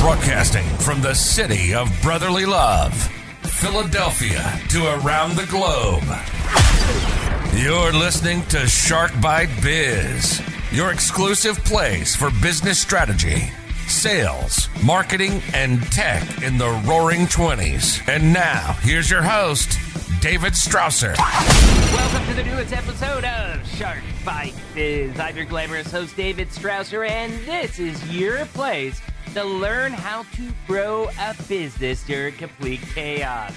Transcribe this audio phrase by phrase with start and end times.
[0.00, 2.94] Broadcasting from the city of brotherly love,
[3.42, 6.04] Philadelphia to around the globe.
[7.60, 10.40] You're listening to Shark Bite Biz,
[10.70, 13.50] your exclusive place for business strategy,
[13.88, 18.06] sales, marketing, and tech in the roaring 20s.
[18.08, 19.78] And now, here's your host,
[20.20, 21.16] David Strausser.
[21.94, 25.18] Welcome to the newest episode of Shark Bite Biz.
[25.18, 29.00] I'm your glamorous host, David Strausser, and this is your place
[29.34, 33.52] to learn how to grow a business during complete chaos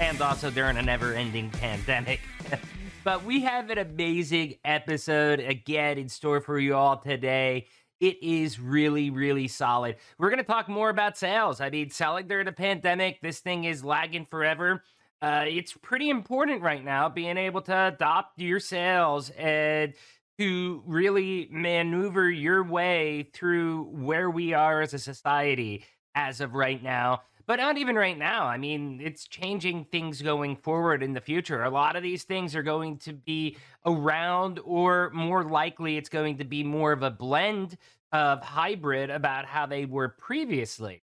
[0.00, 2.20] and also during a never ending pandemic.
[3.04, 7.66] but we have an amazing episode again in store for you all today.
[8.00, 9.96] It is really, really solid.
[10.18, 11.60] We're going to talk more about sales.
[11.60, 14.82] I mean, selling during a pandemic, this thing is lagging forever.
[15.20, 19.92] Uh, it's pretty important right now being able to adopt your sales and
[20.38, 26.82] to really maneuver your way through where we are as a society as of right
[26.82, 27.20] now.
[27.50, 28.46] But not even right now.
[28.46, 31.64] I mean, it's changing things going forward in the future.
[31.64, 36.38] A lot of these things are going to be around, or more likely, it's going
[36.38, 37.76] to be more of a blend
[38.12, 41.02] of hybrid about how they were previously.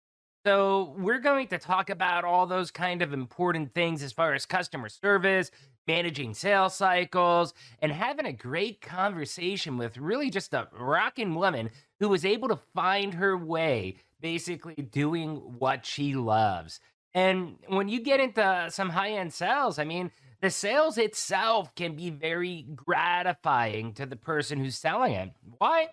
[0.46, 4.46] So, we're going to talk about all those kind of important things as far as
[4.46, 5.50] customer service,
[5.88, 7.52] managing sales cycles,
[7.82, 12.60] and having a great conversation with really just a rocking woman who was able to
[12.76, 16.80] find her way, basically doing what she loves.
[17.14, 21.96] And when you get into some high end sales, I mean, the sales itself can
[21.96, 25.30] be very gratifying to the person who's selling it.
[25.58, 25.88] Why?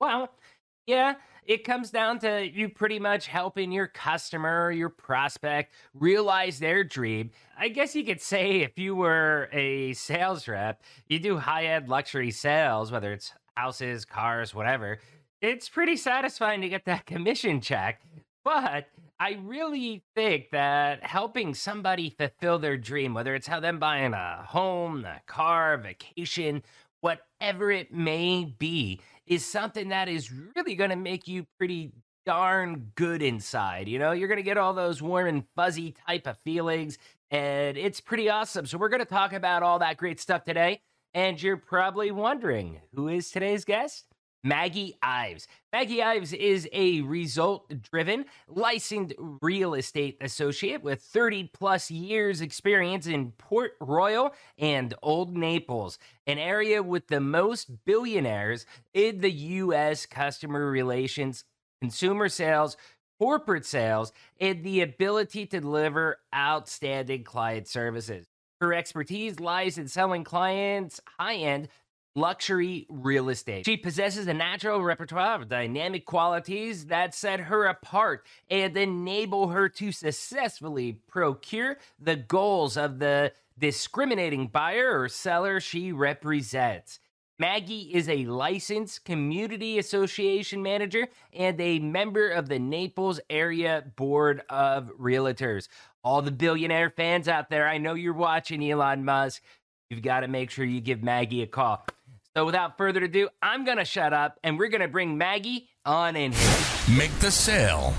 [0.00, 0.30] Well,
[0.86, 1.14] yeah,
[1.46, 7.30] it comes down to you pretty much helping your customer, your prospect realize their dream.
[7.56, 11.88] I guess you could say if you were a sales rep, you do high end
[11.88, 14.98] luxury sales, whether it's houses, cars, whatever.
[15.40, 18.02] It's pretty satisfying to get that commission check.
[18.44, 24.14] But I really think that helping somebody fulfill their dream, whether it's how them buying
[24.14, 26.62] a home, a car, vacation,
[27.00, 31.92] whatever it may be, is something that is really going to make you pretty
[32.26, 33.88] darn good inside.
[33.88, 36.98] You know, you're going to get all those warm and fuzzy type of feelings,
[37.30, 38.66] and it's pretty awesome.
[38.66, 40.80] So, we're going to talk about all that great stuff today.
[41.12, 44.09] And you're probably wondering who is today's guest?
[44.42, 45.46] Maggie Ives.
[45.72, 53.06] Maggie Ives is a result driven, licensed real estate associate with 30 plus years experience
[53.06, 58.64] in Port Royal and Old Naples, an area with the most billionaires
[58.94, 60.06] in the U.S.
[60.06, 61.44] customer relations,
[61.82, 62.78] consumer sales,
[63.18, 68.26] corporate sales, and the ability to deliver outstanding client services.
[68.62, 71.68] Her expertise lies in selling clients high end
[72.14, 73.66] luxury real estate.
[73.66, 79.68] She possesses a natural repertoire of dynamic qualities that set her apart and enable her
[79.68, 86.98] to successfully procure the goals of the discriminating buyer or seller she represents.
[87.38, 94.42] Maggie is a licensed community association manager and a member of the Naples Area Board
[94.50, 95.68] of Realtors.
[96.04, 99.42] All the billionaire fans out there, I know you're watching Elon Musk.
[99.88, 101.86] You've got to make sure you give Maggie a call.
[102.36, 105.68] So without further ado, I'm going to shut up and we're going to bring Maggie
[105.84, 106.58] on in here.
[106.96, 107.92] Make the sale.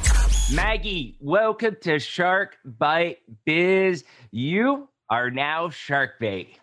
[0.54, 4.06] Maggie, welcome to Shark Bite Biz.
[4.32, 6.58] You are now Shark Bait.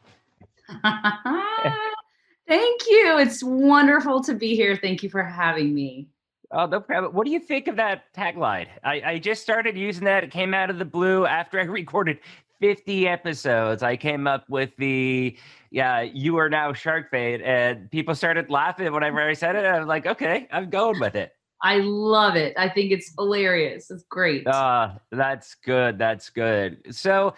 [0.83, 3.19] Thank you.
[3.19, 4.75] It's wonderful to be here.
[4.75, 6.09] Thank you for having me.
[6.51, 7.13] Oh, no problem.
[7.13, 8.69] What do you think of that tagline?
[8.83, 10.25] I, I just started using that.
[10.25, 12.21] It came out of the blue after I recorded
[12.61, 13.83] 50 episodes.
[13.83, 15.37] I came up with the
[15.71, 17.43] yeah, you are now shark bait.
[17.43, 19.65] And people started laughing whenever I said it.
[19.65, 21.33] I was like, okay, I'm going with it.
[21.63, 22.55] I love it.
[22.57, 23.91] I think it's hilarious.
[23.91, 24.47] It's great.
[24.47, 25.99] Uh, that's good.
[25.99, 26.95] That's good.
[26.95, 27.35] So,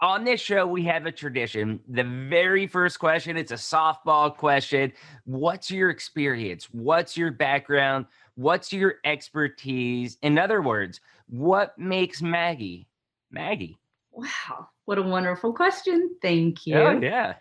[0.00, 1.80] on this show, we have a tradition.
[1.88, 4.92] The very first question, it's a softball question.
[5.24, 6.68] What's your experience?
[6.70, 8.06] What's your background?
[8.36, 10.16] What's your expertise?
[10.22, 12.86] In other words, what makes Maggie
[13.30, 13.78] Maggie?
[14.18, 16.16] Wow, what a wonderful question.
[16.20, 16.74] Thank you.
[16.74, 17.34] Oh, yeah.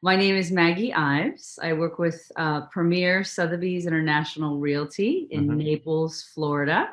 [0.00, 1.58] My name is Maggie Ives.
[1.60, 5.58] I work with uh, Premier Sotheby's International Realty in mm-hmm.
[5.58, 6.90] Naples, Florida.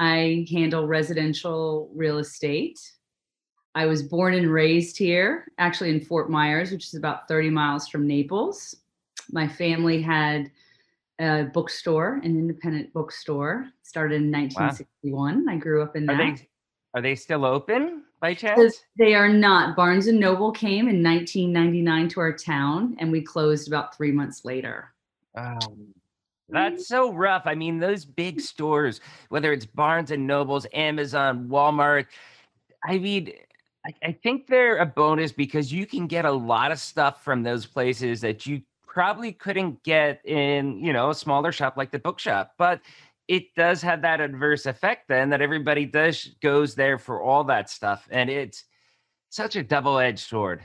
[0.00, 2.80] I handle residential real estate.
[3.76, 7.86] I was born and raised here, actually in Fort Myers, which is about 30 miles
[7.86, 8.74] from Naples.
[9.30, 10.50] My family had
[11.20, 15.46] a bookstore, an independent bookstore, started in 1961.
[15.46, 15.52] Wow.
[15.52, 16.20] I grew up in that.
[16.20, 16.48] Are they,
[16.94, 18.82] Are they still open by chance?
[18.98, 19.76] They are not.
[19.76, 24.44] Barnes and Noble came in 1999 to our town, and we closed about three months
[24.44, 24.92] later.
[25.34, 25.94] Um,
[26.48, 27.42] that's so rough.
[27.46, 29.00] I mean, those big stores,
[29.30, 32.06] whether it's Barnes and Nobles, Amazon, Walmart,
[32.84, 33.32] I mean,
[33.86, 37.42] I, I think they're a bonus because you can get a lot of stuff from
[37.42, 41.98] those places that you probably couldn't get in, you know, a smaller shop like the
[41.98, 42.52] bookshop.
[42.58, 42.80] But
[43.32, 47.70] it does have that adverse effect then that everybody does goes there for all that
[47.70, 48.06] stuff.
[48.10, 48.64] And it's
[49.30, 50.60] such a double-edged sword.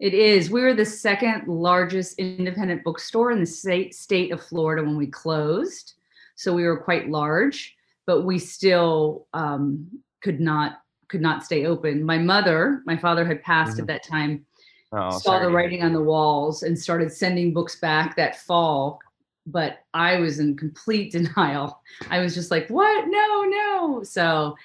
[0.00, 0.50] It is.
[0.50, 5.06] We were the second largest independent bookstore in the state state of Florida when we
[5.06, 5.92] closed,
[6.34, 9.86] so we were quite large, but we still um,
[10.22, 10.78] could not
[11.08, 12.02] could not stay open.
[12.02, 13.80] My mother, my father had passed mm-hmm.
[13.82, 14.46] at that time,
[14.92, 18.98] oh, saw the writing on the walls and started sending books back that fall.
[19.46, 21.80] But I was in complete denial.
[22.10, 23.06] I was just like, "What?
[23.08, 24.56] No, no!" So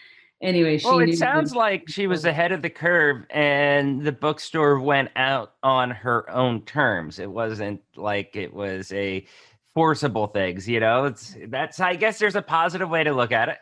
[0.41, 0.87] anyway, she.
[0.87, 5.53] Well, it sounds like she was ahead of the curve, and the bookstore went out
[5.63, 7.19] on her own terms.
[7.19, 9.25] It wasn't like it was a
[9.73, 10.67] forcible things.
[10.67, 11.79] You know, it's that's.
[11.79, 13.57] I guess there's a positive way to look at it.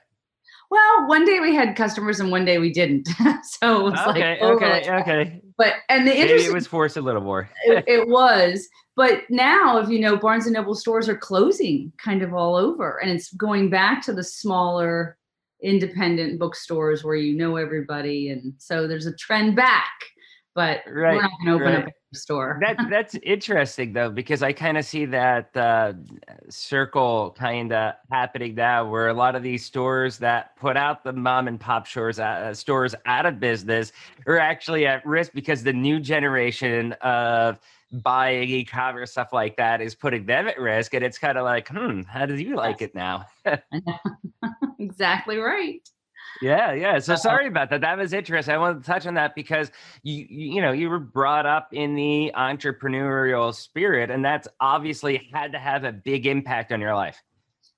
[0.71, 3.07] Well, one day we had customers and one day we didn't.
[3.43, 4.99] so it was okay, like okay, oh.
[4.99, 5.41] okay.
[5.57, 7.49] But and the Maybe interesting it was forced a little more.
[7.65, 8.67] it, it was.
[8.95, 12.99] But now, if you know, Barnes and Noble stores are closing kind of all over,
[13.01, 15.17] and it's going back to the smaller
[15.61, 19.93] independent bookstores where you know everybody and so there's a trend back
[20.53, 21.85] but right, we're not going to open right.
[21.85, 25.93] up a store that that's interesting though because i kind of see that uh,
[26.49, 31.13] circle kind of happening now where a lot of these stores that put out the
[31.13, 33.93] mom and pop stores uh, stores out of business
[34.27, 37.59] are actually at risk because the new generation of
[37.91, 41.67] buying e-commerce stuff like that is putting them at risk and it's kind of like
[41.67, 43.25] hmm how do you like it now?
[44.79, 45.87] Exactly right.
[46.41, 49.35] Yeah yeah so sorry about that that was interesting i wanted to touch on that
[49.35, 49.71] because
[50.03, 55.53] you you know you were brought up in the entrepreneurial spirit and that's obviously had
[55.53, 57.21] to have a big impact on your life.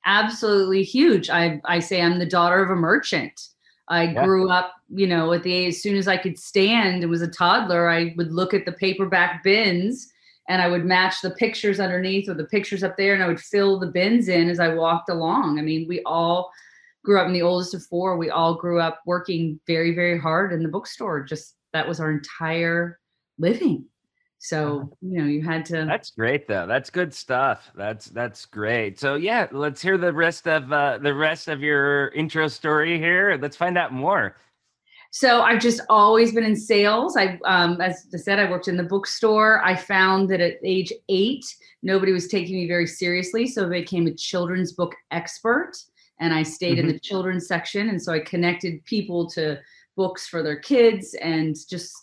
[0.06, 3.50] Absolutely huge i i say i'm the daughter of a merchant
[3.90, 4.26] I yeah.
[4.26, 7.28] grew up, you know, at the as soon as I could stand and was a
[7.28, 10.12] toddler, I would look at the paperback bins
[10.50, 13.40] and I would match the pictures underneath or the pictures up there and I would
[13.40, 15.60] fill the bins in as I walked along.
[15.60, 16.52] I mean, we all
[17.04, 18.18] grew up in the oldest of four.
[18.18, 21.24] We all grew up working very, very hard in the bookstore.
[21.24, 23.00] Just that was our entire
[23.38, 23.86] living.
[24.40, 24.86] So, uh-huh.
[25.02, 26.68] you know, you had to That's great though.
[26.68, 27.72] That's good stuff.
[27.76, 29.00] That's that's great.
[29.00, 33.38] So, yeah, let's hear the rest of uh the rest of your intro story here.
[33.42, 34.38] Let's find out more.
[35.12, 37.16] So I've just always been in sales.
[37.18, 39.64] I, um, as I said, I worked in the bookstore.
[39.64, 41.46] I found that at age eight,
[41.82, 45.72] nobody was taking me very seriously, so I became a children's book expert,
[46.20, 46.90] and I stayed mm-hmm.
[46.90, 47.90] in the children's section.
[47.90, 49.60] And so I connected people to
[49.96, 51.94] books for their kids, and just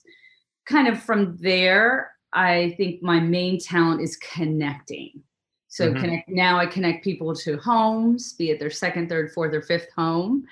[0.66, 5.22] kind of from there, I think my main talent is connecting.
[5.68, 6.00] So mm-hmm.
[6.00, 9.88] connect now I connect people to homes, be it their second, third, fourth, or fifth
[9.96, 10.44] home.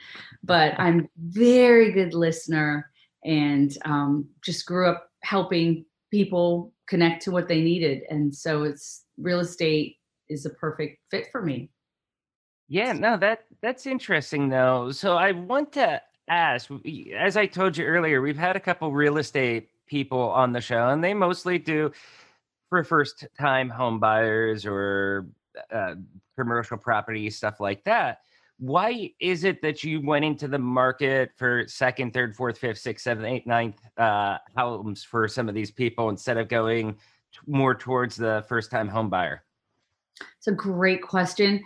[0.42, 2.90] But I'm very good listener
[3.24, 8.02] and um, just grew up helping people connect to what they needed.
[8.10, 11.70] And so it's real estate is a perfect fit for me.
[12.68, 14.90] Yeah, no, that that's interesting though.
[14.92, 16.70] So I want to ask,
[17.16, 20.88] as I told you earlier, we've had a couple real estate people on the show,
[20.88, 21.90] and they mostly do
[22.68, 25.26] for first time home buyers or
[25.70, 25.94] uh,
[26.36, 28.20] commercial property stuff like that.
[28.58, 33.04] Why is it that you went into the market for second, third, fourth, fifth, sixth,
[33.04, 36.98] seventh, eighth, ninth uh, homes for some of these people instead of going t-
[37.46, 39.42] more towards the first time home buyer?
[40.38, 41.62] It's a great question.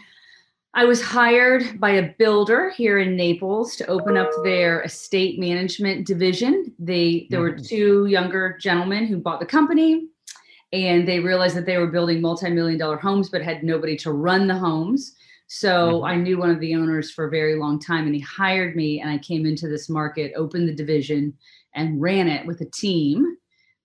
[0.77, 6.07] I was hired by a builder here in Naples to open up their estate management
[6.07, 6.71] division.
[6.79, 7.65] They there were mm-hmm.
[7.65, 10.09] two younger gentlemen who bought the company
[10.75, 14.47] and they realized that they were building multi-million dollar homes but had nobody to run
[14.47, 15.15] the homes.
[15.47, 16.05] So mm-hmm.
[16.05, 19.01] I knew one of the owners for a very long time and he hired me
[19.01, 21.33] and I came into this market, opened the division
[21.75, 23.39] and ran it with a team.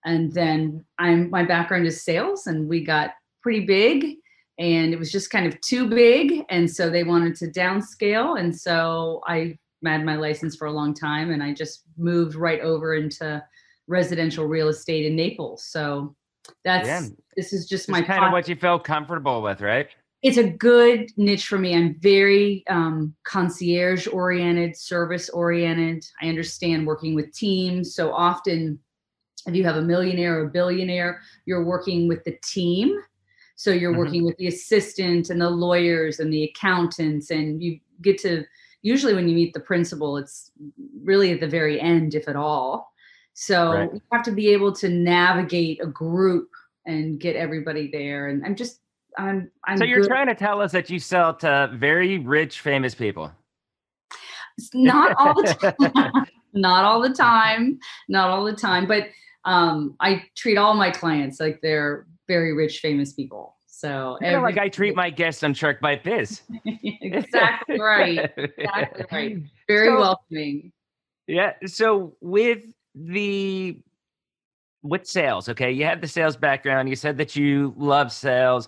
[0.04, 4.18] And then I'm my background is sales and we got pretty big
[4.62, 8.56] and it was just kind of too big and so they wanted to downscale and
[8.56, 12.96] so i had my license for a long time and i just moved right over
[12.96, 13.44] into
[13.92, 15.66] residential real estate in naples.
[15.66, 16.16] So
[16.64, 17.02] that's yeah.
[17.36, 19.88] this is just my kind of what you felt comfortable with right?
[20.24, 21.76] It's a good niche for me.
[21.76, 26.06] I'm very um, concierge oriented service oriented.
[26.22, 27.96] I understand working with teams.
[27.96, 28.80] So often
[29.48, 32.96] if you have a millionaire or a billionaire you're working with the team
[33.62, 34.00] so you're mm-hmm.
[34.00, 38.44] working with the assistant and the lawyers and the accountants, and you get to
[38.82, 40.50] usually when you meet the principal, it's
[41.04, 42.92] really at the very end, if at all.
[43.36, 43.94] So Right.
[43.94, 46.50] you have to be able to navigate a group
[46.88, 48.30] and get everybody there.
[48.30, 48.80] And I'm just,
[49.16, 49.78] I'm, I'm.
[49.78, 53.32] So you're good- trying to tell us that you sell to very rich, famous people.
[54.58, 55.54] It's not all the
[55.94, 56.26] time.
[56.54, 57.78] not all the time.
[58.10, 58.88] Not all the time.
[58.88, 59.10] But
[59.46, 63.56] um, I treat all my clients like they're very rich, famous people.
[63.68, 66.42] So like I treat my guests on Shark Bite Biz.
[66.66, 68.32] exactly right.
[68.38, 69.38] Exactly right.
[69.68, 70.72] Very So- welcoming.
[71.28, 71.54] Yeah.
[71.66, 72.64] So with
[72.94, 73.80] the
[74.84, 76.90] with sales, okay, you have the sales background.
[76.90, 78.68] You said that you love sales.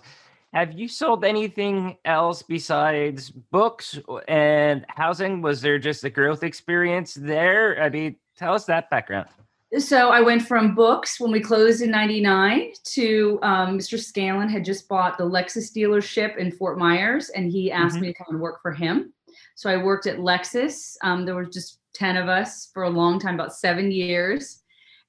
[0.52, 5.42] Have you sold anything else besides books and housing?
[5.42, 7.82] Was there just a growth experience there?
[7.82, 9.28] I mean, tell us that background.
[9.78, 13.98] So I went from books when we closed in '99 to um, Mr.
[13.98, 18.00] Scanlon had just bought the Lexus dealership in Fort Myers, and he asked Mhm.
[18.02, 19.12] me to come and work for him.
[19.56, 20.96] So I worked at Lexus.
[21.02, 24.62] Um, there were just ten of us for a long time, about seven years,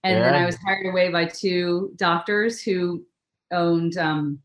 [0.04, 3.06] and then I was hired away by two doctors who
[3.52, 4.40] owned um,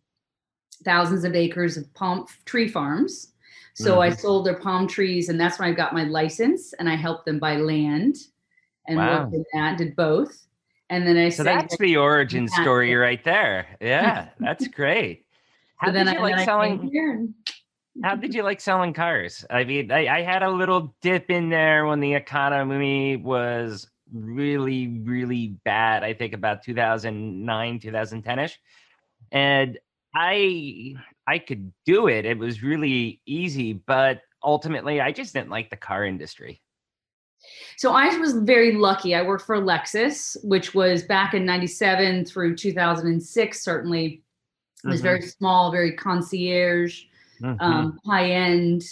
[0.85, 3.33] thousands of acres of palm tree farms.
[3.75, 4.19] So I Mhm.
[4.19, 7.39] sold their palm trees, and that's when I got my license, and I helped them
[7.39, 8.17] buy land
[8.91, 9.23] and Wow.
[9.23, 10.47] worked in that, did both.
[10.91, 13.77] And then I So said, that's the origin story right there.
[13.81, 15.25] Yeah, that's great.
[15.77, 16.91] How so did you then like I selling?
[18.03, 19.45] How did you like selling cars?
[19.51, 24.89] I mean, I, I had a little dip in there when the economy was really,
[25.05, 26.03] really bad.
[26.03, 28.59] I think about 2009, 2010 ish,
[29.31, 29.79] and
[30.15, 30.95] I
[31.27, 32.25] I could do it.
[32.25, 36.61] It was really easy, but ultimately, I just didn't like the car industry.
[37.77, 39.15] So I was very lucky.
[39.15, 44.23] I worked for Lexus, which was back in 97 through 2006, certainly.
[44.85, 45.05] It was Mhm.
[45.05, 47.05] very small, very concierge,
[47.41, 47.57] Mhm.
[47.61, 48.83] um, high end.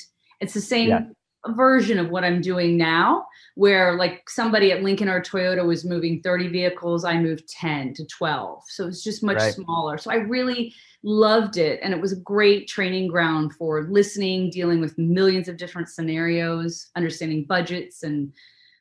[0.41, 1.07] It's the same Yeah.
[1.47, 6.21] Version of what I'm doing now, where like somebody at Lincoln or Toyota was moving
[6.23, 8.63] 30 vehicles, I moved 10 to 12.
[8.69, 9.55] So it's just much Right.
[9.55, 9.99] smaller.
[9.99, 11.81] So I really loved it.
[11.83, 16.91] And it was a great training ground for listening, dealing with millions of different scenarios,
[16.97, 18.33] understanding budgets, and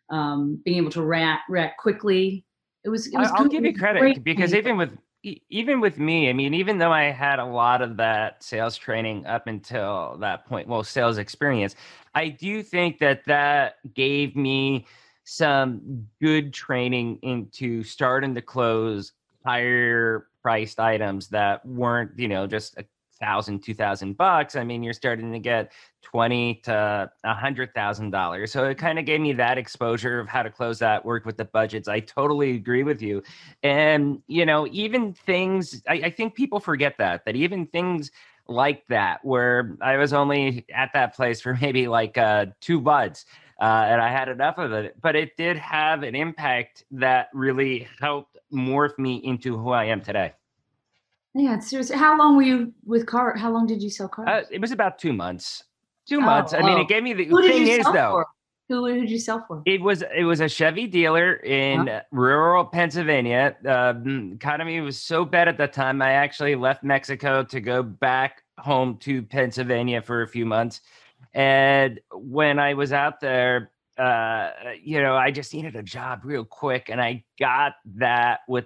[0.10, 2.44] um, being able to react, react quickly.
[2.84, 3.52] It was, it was I'll good.
[3.52, 4.98] give you credit because even with
[5.50, 9.26] even with me, I mean, even though I had a lot of that sales training
[9.26, 11.76] up until that point, well, sales experience,
[12.16, 14.86] I do think that that gave me
[15.24, 19.14] some good training into starting to close
[19.46, 22.86] higher priced items that weren't, you know, just a
[23.18, 24.56] thousand, two thousand bucks.
[24.56, 25.72] I mean, you're starting to get
[26.02, 28.52] twenty to a hundred thousand dollars.
[28.52, 31.38] So it kind of gave me that exposure of how to close that, work with
[31.38, 31.88] the budgets.
[31.88, 33.24] I totally agree with you.
[33.64, 38.12] And you know, even things I, I think people forget that, that even things
[38.48, 43.26] like that, where I was only at that place for maybe like uh two buds.
[43.60, 47.88] Uh, and I had enough of it, but it did have an impact that really
[48.00, 50.34] helped morph me into who I am today.
[51.38, 51.98] Yeah, it's seriously.
[51.98, 53.38] How long were you with car?
[53.38, 54.28] How long did you sell cars?
[54.28, 55.64] Uh, it was about two months.
[56.10, 56.54] Two Oh, months.
[56.54, 56.82] I mean, oh.
[56.82, 58.12] it gave me the Who thing is though.
[58.12, 58.28] for?
[58.70, 59.62] Who who did you sell for?
[59.66, 63.56] It was it was a Chevy dealer in uh, rural Pennsylvania.
[63.68, 66.02] Um, economy was so bad at that time.
[66.02, 70.82] I actually left Mexico to go back home to Pennsylvania for a few months.
[71.34, 74.52] And when I was out there, uh,
[74.82, 78.66] you know, I just needed a job real quick, and I got that with.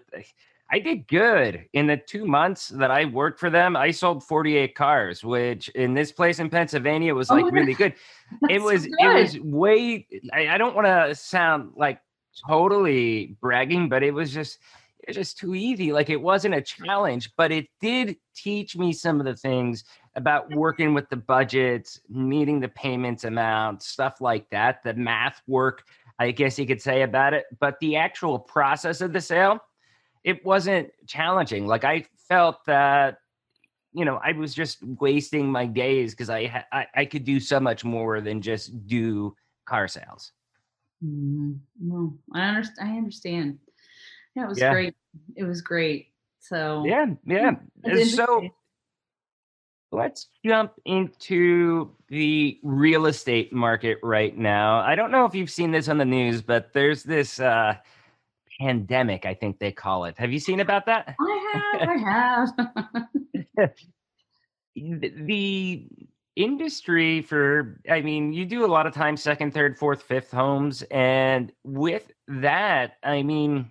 [0.74, 3.76] I did good in the two months that I worked for them.
[3.76, 7.54] I sold 48 cars, which in this place in Pennsylvania was Oh like God.
[7.54, 7.94] really good
[8.50, 12.00] it was so it was way I, I don't want to sound like
[12.48, 14.60] totally bragging but it was just
[15.00, 18.94] it was just too easy like it wasn't a challenge but it did teach me
[18.94, 19.84] some of the things
[20.16, 25.84] about working with the budgets meeting the payments amount stuff like that the math work
[26.20, 29.60] i guess you could say about it but the actual process of the sale
[30.24, 33.18] it wasn't challenging like i felt that
[33.94, 37.42] you know, I was just wasting my days because I, ha- I I could do
[37.42, 39.36] so much more than just do
[39.66, 40.32] car sales.
[41.04, 41.60] Mhm.
[41.78, 42.90] No, I understand.
[42.90, 43.60] I understand.
[44.34, 44.72] Yeah, it was Yeah.
[44.72, 44.96] great.
[45.36, 46.14] It was great.
[46.40, 47.56] So Yeah, yeah.
[48.06, 48.50] So
[49.92, 54.80] let's jump into the real estate market right now.
[54.80, 57.76] I don't know if you've seen this on the news, but there's this uh,
[58.62, 59.26] pandemic.
[59.26, 60.18] I think they call it.
[60.18, 61.16] Have you seen about that?
[61.20, 61.90] I have.
[61.90, 63.74] I have.
[65.26, 65.88] the
[66.38, 70.82] industry for i mean you do a lot of times second third fourth fifth homes
[70.90, 73.70] and with that i mean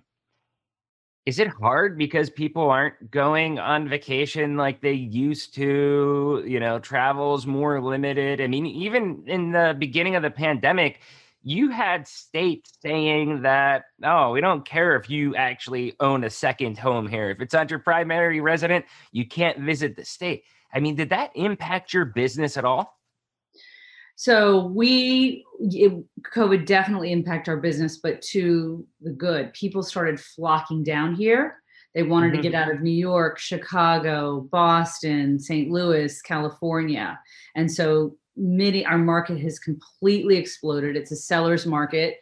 [1.25, 6.77] is it hard because people aren't going on vacation like they used to you know
[6.77, 10.99] travel's more limited i mean even in the beginning of the pandemic
[11.43, 16.77] you had states saying that oh we don't care if you actually own a second
[16.77, 17.29] home here.
[17.31, 20.43] If it's not your primary resident you can't visit the state.
[20.73, 22.97] I mean did that impact your business at all?
[24.15, 29.53] So we it, covid definitely impact our business but to the good.
[29.53, 31.57] People started flocking down here.
[31.95, 32.43] They wanted mm-hmm.
[32.43, 37.19] to get out of new york chicago boston st louis california.
[37.55, 40.95] And so many our market has completely exploded.
[40.95, 42.17] It's a seller's market.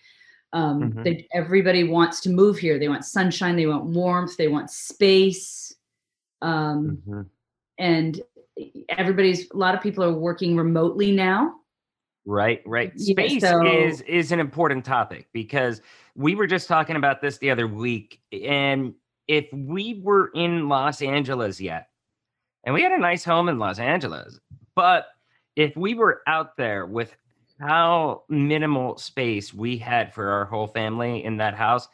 [0.51, 1.03] Um, mm-hmm.
[1.03, 2.79] they, everybody wants to move here.
[2.79, 3.55] They want sunshine.
[3.55, 4.35] They want warmth.
[4.37, 5.75] They want space.
[6.41, 7.21] Um, mm-hmm.
[7.77, 8.21] and
[8.89, 11.55] everybody's a lot of people are working remotely now.
[12.25, 12.97] Right, right.
[12.99, 15.81] Space yeah, so, is is an important topic because
[16.15, 18.93] we were just talking about this the other week and
[19.27, 21.89] if we were in Los Angeles yet
[22.63, 24.39] and we had a nice home in Los Angeles,
[24.75, 25.07] but
[25.59, 27.13] if we were out there with
[27.59, 31.89] how minimal space we had for our whole family in that house,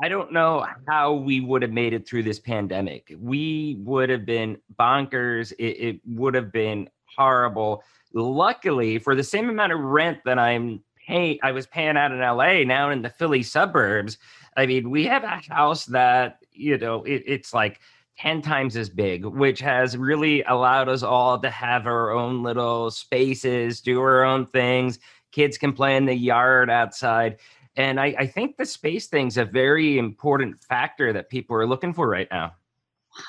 [0.00, 3.12] I don't know how we would have made it through this pandemic.
[3.18, 5.52] We would have been bonkers.
[5.58, 7.82] It, it would have been horrible.
[8.12, 12.20] Luckily, for the same amount of rent that I'm paying, I was paying out in
[12.20, 14.18] LA, now in the Philly suburbs.
[14.56, 17.80] I mean, we have a house that you know it, it's like
[18.18, 22.90] 10 times as big, which has really allowed us all to have our own little
[22.90, 24.98] spaces, do our own things.
[25.30, 27.38] Kids can play in the yard outside.
[27.76, 31.94] And I, I think the space thing's a very important factor that people are looking
[31.94, 32.54] for right now.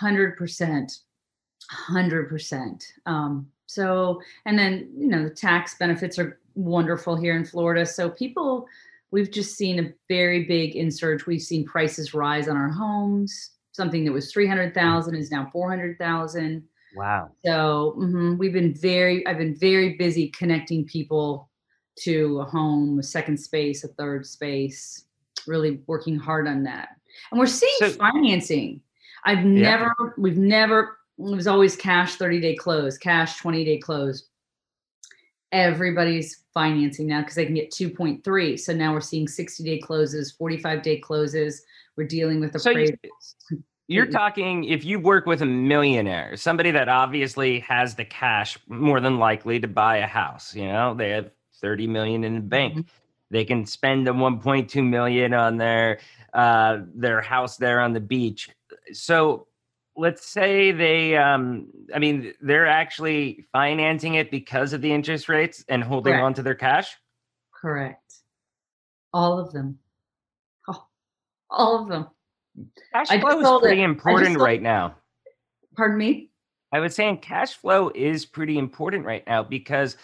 [0.02, 1.00] 100%.
[1.92, 2.84] 100%.
[3.06, 7.86] Um, so, and then, you know, the tax benefits are wonderful here in Florida.
[7.86, 8.66] So, people,
[9.12, 11.28] we've just seen a very big insurge.
[11.28, 13.52] We've seen prices rise on our homes.
[13.72, 16.64] Something that was 300,000 is now 400,000.
[16.96, 17.30] Wow.
[17.46, 21.50] So, mm-hmm, we've been very, I've been very busy connecting people
[22.00, 25.06] to a home, a second space, a third space,
[25.46, 26.90] really working hard on that.
[27.32, 28.82] And we're seeing so, financing.
[29.26, 29.78] I've yeah.
[29.78, 34.28] never, we've never it was always cash 30 day close, cash 20 day close.
[35.52, 38.60] Everybody's financing now because they can get 2.3.
[38.60, 41.62] So now we're seeing 60 day closes, 45 day closes.
[42.00, 42.96] We're dealing with appraisals.
[43.20, 43.58] So
[43.90, 49.02] you're talking if you work with a millionaire, somebody that obviously has the cash more
[49.02, 52.74] than likely to buy a house, you know, they have 30 million in the bank.
[52.74, 52.90] Mm-hmm.
[53.32, 56.00] They can spend the 1.2 million on their
[56.34, 58.48] uh their house there on the beach.
[58.94, 59.48] So
[59.98, 65.66] let's say they um i mean they're actually financing it because of the interest rates
[65.68, 66.24] and holding correct.
[66.24, 66.96] on to their cash
[67.52, 68.14] correct
[69.12, 69.78] all of them
[71.50, 72.08] all of them
[72.94, 73.86] cash flow is pretty it.
[73.86, 74.96] important right now
[75.76, 76.30] pardon me
[76.72, 79.98] i was saying cash flow is pretty important right now because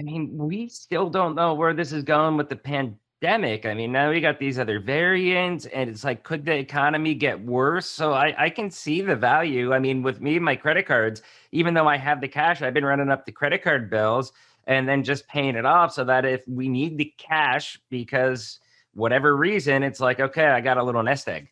[0.00, 3.64] i mean we still don't know where this is going with the pandemic pandemic.
[3.64, 7.42] I mean, now we got these other variants, and it's like, could the economy get
[7.42, 7.86] worse?
[7.86, 9.72] So I, I can see the value.
[9.72, 12.84] I mean, with me, my credit cards, even though I have the cash, I've been
[12.84, 14.32] running up the credit card bills
[14.66, 18.58] and then just paying it off so that if we need the cash because
[18.94, 21.48] whatever reason, it's like, okay, I got a little nest egg.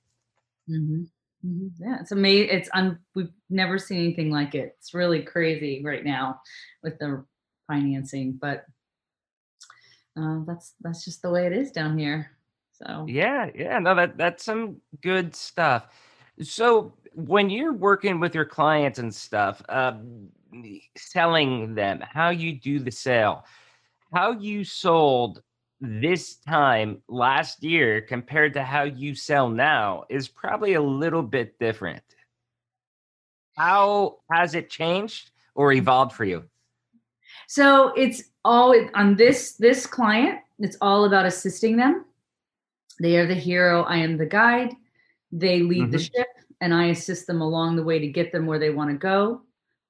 [0.69, 1.03] Mm-hmm.
[1.47, 1.85] Mm-hmm.
[1.85, 2.49] Yeah, it's amazing.
[2.51, 4.77] It's un- we've never seen anything like it.
[4.79, 6.41] It's really crazy right now
[6.83, 7.25] with the
[7.67, 8.65] financing, but
[10.19, 12.31] uh, that's that's just the way it is down here.
[12.73, 15.89] So yeah, yeah, no, that that's some good stuff.
[16.41, 19.95] So when you're working with your clients and stuff, uh,
[20.97, 23.45] selling them, how you do the sale,
[24.15, 25.43] how you sold
[25.83, 31.59] this time last year compared to how you sell now is probably a little bit
[31.59, 32.05] different.
[33.57, 36.45] How has it changed or evolved for you?
[37.49, 40.39] So it's all on this this client.
[40.61, 42.05] It's all about assisting them.
[43.01, 43.83] They are the hero.
[43.83, 44.75] I am the guide.
[45.33, 45.91] They lead mm-hmm.
[45.91, 46.29] the ship,
[46.61, 49.43] and I assist them along the way to get them where they want to go.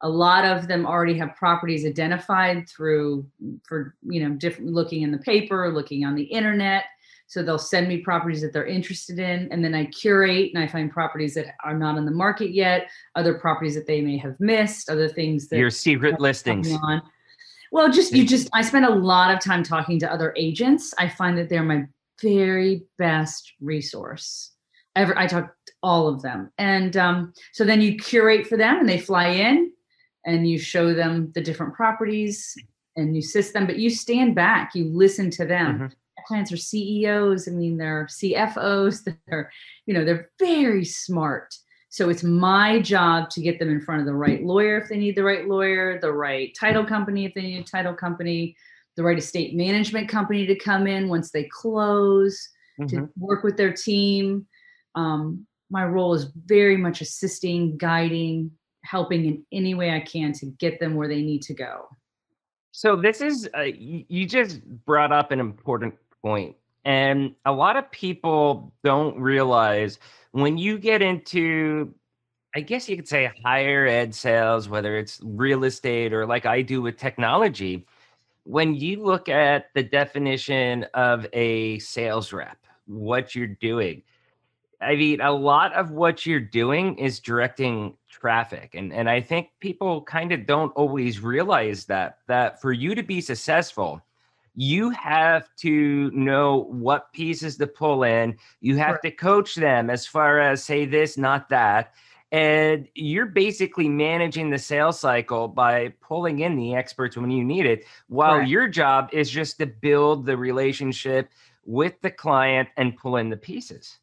[0.02, 3.26] A lot of them already have properties identified through
[3.64, 6.84] for you know different looking in the paper, looking on the internet.
[7.28, 10.66] So they'll send me properties that they're interested in, and then I curate and I
[10.66, 14.38] find properties that are not on the market yet, other properties that they may have
[14.38, 16.70] missed, other things that your secret listings.
[16.70, 17.00] On.
[17.70, 20.92] Well, just you just I spend a lot of time talking to other agents.
[20.98, 21.86] I find that they're my
[22.20, 24.50] very best resource.
[24.94, 26.50] Ever I talk to all of them.
[26.58, 29.71] And um, so then you curate for them and they fly in
[30.24, 32.56] and you show them the different properties
[32.96, 35.74] and you assist them, but you stand back, you listen to them.
[35.74, 35.86] Mm-hmm.
[36.26, 37.48] clients are CEOs.
[37.48, 39.08] I mean, they're CFOs.
[39.26, 39.50] They're,
[39.86, 41.54] you know, they're very smart.
[41.88, 44.96] So it's my job to get them in front of the right lawyer if they
[44.96, 48.56] need the right lawyer, the right title company if they need a title company,
[48.96, 52.48] the right estate management company to come in once they close,
[52.80, 52.96] mm-hmm.
[52.96, 54.46] to work with their team.
[54.94, 58.52] Um, my role is very much assisting, guiding,
[58.84, 61.88] helping in any way I can to get them where they need to go.
[62.72, 67.90] So this is uh, you just brought up an important point, and a lot of
[67.90, 69.98] people don't realize
[70.32, 71.94] when you get into
[72.54, 76.60] I guess you could say higher ed sales, whether it's real estate or like I
[76.60, 77.86] do with technology,
[78.44, 84.02] when you look at the definition of a sales rep, what you're doing,
[84.82, 88.74] I mean, a lot of what you're doing is directing traffic.
[88.74, 93.02] And, and I think people kind of don't always realize that, that for you to
[93.02, 94.02] be successful,
[94.54, 98.36] you have to know what pieces to pull in.
[98.60, 99.02] You have right.
[99.02, 101.94] to coach them as far as say this, not that.
[102.32, 107.66] And you're basically managing the sales cycle by pulling in the experts when you need
[107.66, 108.48] it, while right.
[108.48, 111.28] your job is just to build the relationship
[111.64, 113.98] with the client and pull in the pieces.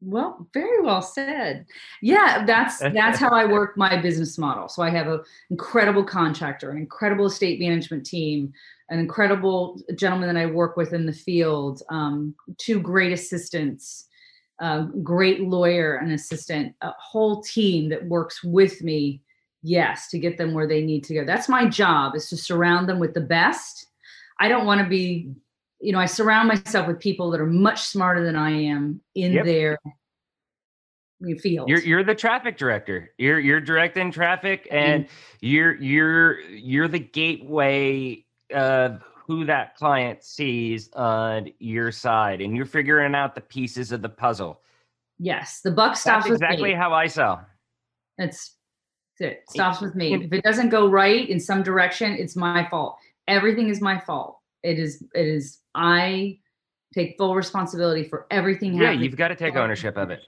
[0.00, 1.66] Well, very well said.
[2.02, 4.68] Yeah, that's that's how I work my business model.
[4.68, 8.52] So I have an incredible contractor, an incredible estate management team,
[8.90, 14.06] an incredible gentleman that I work with in the field, um, two great assistants,
[14.60, 19.20] a great lawyer and assistant, a whole team that works with me.
[19.64, 21.24] Yes, to get them where they need to go.
[21.24, 23.86] That's my job is to surround them with the best.
[24.38, 25.32] I don't want to be
[25.80, 29.32] you know, I surround myself with people that are much smarter than I am in
[29.32, 29.44] yep.
[29.44, 29.78] their
[31.40, 31.68] field.
[31.68, 33.12] You're you're the traffic director.
[33.18, 35.14] You're you're directing traffic, and mm-hmm.
[35.40, 42.66] you're you're you're the gateway of who that client sees on your side, and you're
[42.66, 44.60] figuring out the pieces of the puzzle.
[45.18, 47.44] Yes, the buck stops That's exactly how I sell.
[48.18, 48.56] It's
[49.20, 50.14] it stops with me.
[50.14, 52.98] If it doesn't go right in some direction, it's my fault.
[53.26, 56.38] Everything is my fault it is it is I
[56.94, 60.20] take full responsibility for everything yeah, you've got to take ownership of it.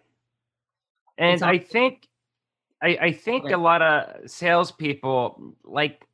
[1.18, 2.08] And I think
[2.82, 6.06] I, I think a lot of salespeople like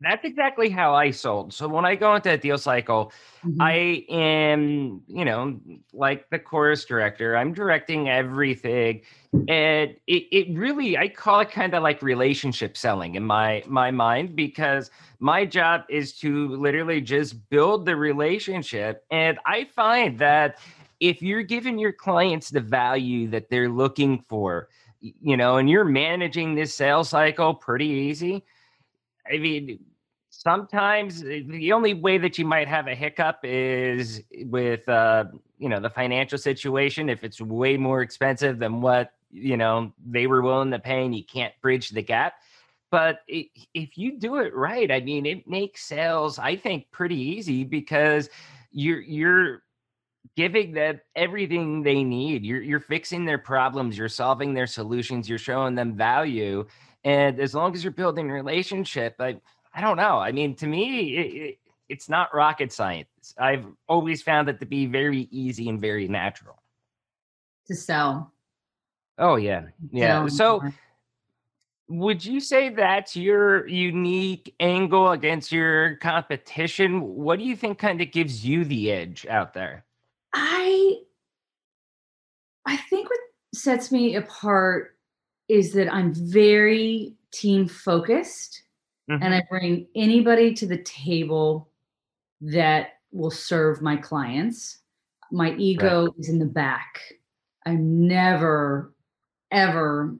[0.00, 1.52] that's exactly how I sold.
[1.52, 3.12] So when I go into a deal cycle,
[3.44, 3.60] mm-hmm.
[3.60, 5.60] I am, you know,
[5.92, 9.02] like the chorus director, I'm directing everything.
[9.48, 13.90] And it, it really I call it kind of like relationship selling in my my
[13.90, 19.04] mind because my job is to literally just build the relationship.
[19.10, 20.58] And I find that
[20.98, 24.68] if you're giving your clients the value that they're looking for,
[25.00, 28.44] you know, and you're managing this sales cycle pretty easy.
[29.30, 29.78] I mean,
[30.40, 35.24] sometimes eh, the only way that you might have a hiccup is with uh,
[35.58, 37.08] you know the financial situation.
[37.08, 41.14] If it's way more expensive than what you know they were willing to pay and
[41.14, 42.34] you can't bridge the gap.
[42.90, 47.14] But it, if you do it right i mean it makes sales i think pretty
[47.14, 48.28] easy because
[48.72, 49.62] you're you're
[50.36, 52.44] giving them everything they need.
[52.44, 53.96] You're you're fixing their problems.
[53.98, 55.28] You're solving their solutions.
[55.28, 56.66] You're showing them value.
[57.04, 59.36] And as long as you're building a relationship i
[59.74, 60.18] I don't know.
[60.18, 63.34] I mean, to me, it, it, it's not rocket science.
[63.38, 66.60] I've always found it to be very easy and very natural
[67.70, 68.32] to sell.
[69.18, 70.26] Oh yeah, yeah.
[70.26, 70.62] So,
[71.88, 77.00] would you say that's your unique angle against your competition?
[77.02, 79.84] What do you think kind of gives you the edge out there?
[80.34, 80.96] I
[82.66, 83.20] I think what
[83.54, 84.96] sets me apart
[85.48, 88.62] is that I'm very team focused
[89.10, 89.22] mm-hmm.
[89.22, 91.70] and I bring anybody to the table
[92.40, 94.78] that will serve my clients.
[95.32, 96.12] My ego right.
[96.18, 97.00] is in the back.
[97.66, 98.94] I never,
[99.50, 100.16] ever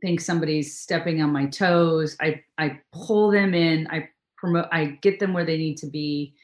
[0.00, 2.16] think somebody's stepping on my toes.
[2.20, 3.86] I I pull them in.
[3.88, 4.66] I promote.
[4.72, 6.34] I get them where they need to be.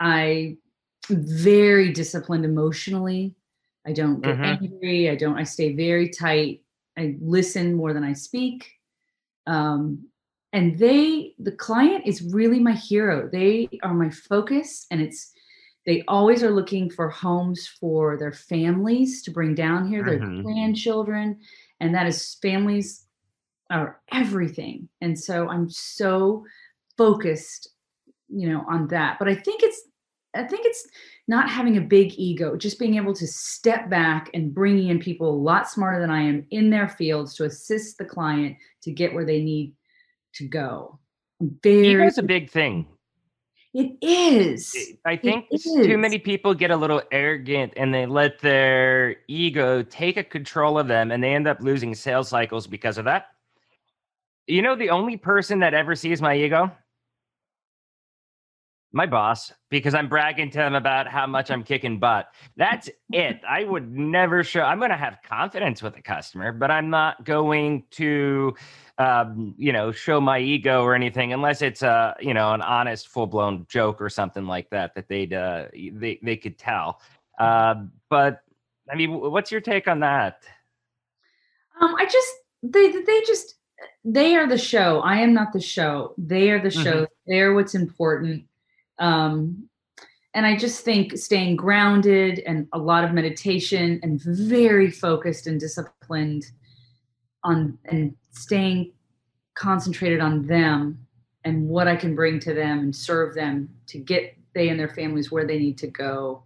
[0.00, 0.56] I
[1.08, 3.34] very disciplined emotionally.
[3.86, 4.64] I don't get mm-hmm.
[4.64, 5.10] angry.
[5.10, 5.38] I don't.
[5.38, 6.62] I stay very tight.
[6.98, 8.72] I listen more than I speak.
[9.46, 10.08] Um,
[10.52, 13.28] and they the client is really my hero.
[13.30, 15.32] They are my focus and it's
[15.86, 20.42] they always are looking for homes for their families to bring down here their mm-hmm.
[20.42, 21.38] grandchildren
[21.80, 23.06] and that is families
[23.70, 24.88] are everything.
[25.00, 26.44] And so i'm so
[26.96, 27.70] focused
[28.28, 29.18] you know on that.
[29.18, 29.82] But i think it's
[30.34, 30.86] i think it's
[31.26, 35.30] not having a big ego just being able to step back and bringing in people
[35.30, 39.14] a lot smarter than i am in their fields to assist the client to get
[39.14, 39.72] where they need
[40.34, 40.98] to go.
[41.40, 42.86] Very, Ego's a big thing.
[43.74, 44.74] It is.
[45.04, 50.16] I think too many people get a little arrogant and they let their ego take
[50.16, 53.26] a control of them and they end up losing sales cycles because of that.
[54.46, 56.72] You know, the only person that ever sees my ego?
[58.90, 62.28] My boss, because I'm bragging to him about how much I'm kicking butt.
[62.56, 63.42] That's it.
[63.48, 67.22] I would never show, I'm going to have confidence with the customer, but I'm not
[67.24, 68.54] going to
[68.98, 73.08] um, you know, show my ego or anything, unless it's a, you know, an honest,
[73.08, 77.00] full blown joke or something like that that they'd uh, they they could tell.
[77.38, 77.76] Uh,
[78.10, 78.42] but
[78.90, 80.42] I mean, what's your take on that?
[81.80, 82.28] Um, I just
[82.62, 83.54] they they just
[84.04, 85.00] they are the show.
[85.00, 86.14] I am not the show.
[86.18, 87.02] They are the show.
[87.02, 87.04] Mm-hmm.
[87.26, 88.46] They're what's important.
[88.98, 89.68] Um,
[90.34, 95.58] and I just think staying grounded and a lot of meditation and very focused and
[95.58, 96.50] disciplined
[97.44, 98.92] on and staying
[99.54, 101.06] concentrated on them
[101.44, 104.88] and what I can bring to them and serve them to get they and their
[104.88, 106.42] families where they need to go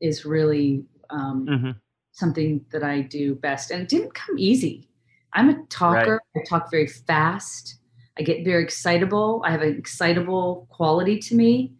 [0.00, 1.70] is really um, mm-hmm.
[2.12, 3.70] something that I do best.
[3.70, 4.88] And it didn't come easy.
[5.32, 6.20] I'm a talker.
[6.34, 6.42] Right.
[6.42, 7.76] I talk very fast.
[8.18, 9.42] I get very excitable.
[9.44, 11.74] I have an excitable quality to me.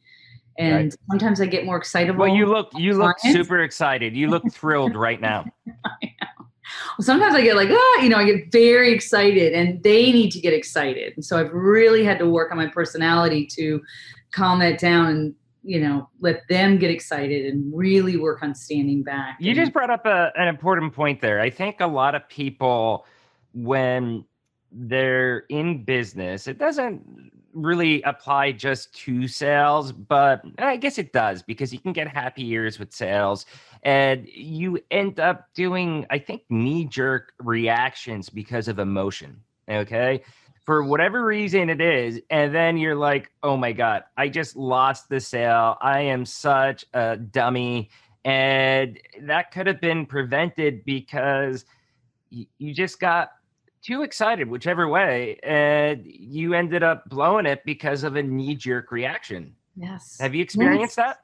[0.59, 0.95] And right.
[1.11, 2.21] sometimes I get more excitable.
[2.21, 4.17] Well, you look you look super excited.
[4.17, 5.45] You look thrilled right now.
[7.01, 10.41] sometimes I get like, ah, you know, I get very excited and they need to
[10.41, 11.13] get excited.
[11.17, 13.83] And so I've really had to work on my personality to
[14.33, 19.03] calm that down and, you know, let them get excited and really work on standing
[19.03, 19.37] back.
[19.41, 21.41] You and, just brought up a, an important point there.
[21.41, 23.07] I think a lot of people,
[23.53, 24.25] when
[24.71, 31.43] they're in business, it doesn't really apply just to sales, but I guess it does
[31.43, 33.47] because you can get happy years with sales
[33.83, 39.41] and you end up doing, I think, knee jerk reactions because of emotion.
[39.69, 40.23] Okay.
[40.65, 42.21] For whatever reason it is.
[42.29, 45.79] And then you're like, oh my God, I just lost the sale.
[45.81, 47.89] I am such a dummy.
[48.25, 51.65] And that could have been prevented because
[52.31, 53.31] you just got
[53.87, 58.91] too excited, whichever way, and you ended up blowing it because of a knee jerk
[58.91, 59.55] reaction.
[59.77, 60.19] Yes.
[60.21, 61.07] Have you experienced yes.
[61.07, 61.19] that?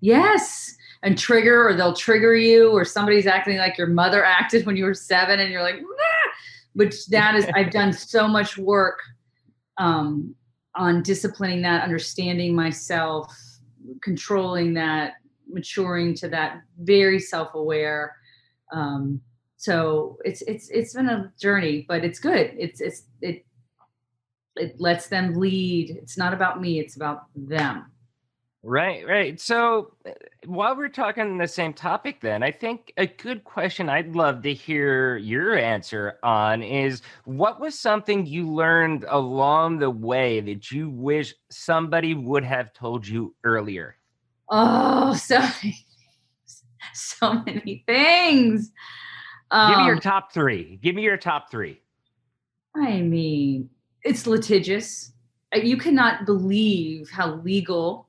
[0.00, 0.76] Yes.
[1.04, 4.84] And trigger, or they'll trigger you, or somebody's acting like your mother acted when you
[4.84, 6.32] were seven, and you're like, nah!
[6.72, 8.98] which that is, I've done so much work
[9.78, 10.34] um,
[10.74, 13.32] on disciplining that, understanding myself,
[14.02, 15.14] controlling that,
[15.48, 18.16] maturing to that, very self aware.
[18.72, 19.20] Um,
[19.58, 22.54] so it's it's it's been a journey but it's good.
[22.56, 23.44] It's it's it
[24.56, 25.90] it lets them lead.
[25.90, 27.90] It's not about me it's about them.
[28.62, 29.38] Right right.
[29.40, 30.10] So uh,
[30.46, 34.54] while we're talking the same topic then i think a good question i'd love to
[34.54, 40.88] hear your answer on is what was something you learned along the way that you
[40.88, 43.96] wish somebody would have told you earlier?
[44.48, 45.40] Oh so
[46.94, 48.70] so many things
[49.50, 50.78] um, Give me your um, top three.
[50.82, 51.80] Give me your top three.
[52.74, 53.70] I mean,
[54.02, 55.12] it's litigious.
[55.54, 58.08] Uh, you cannot believe how legal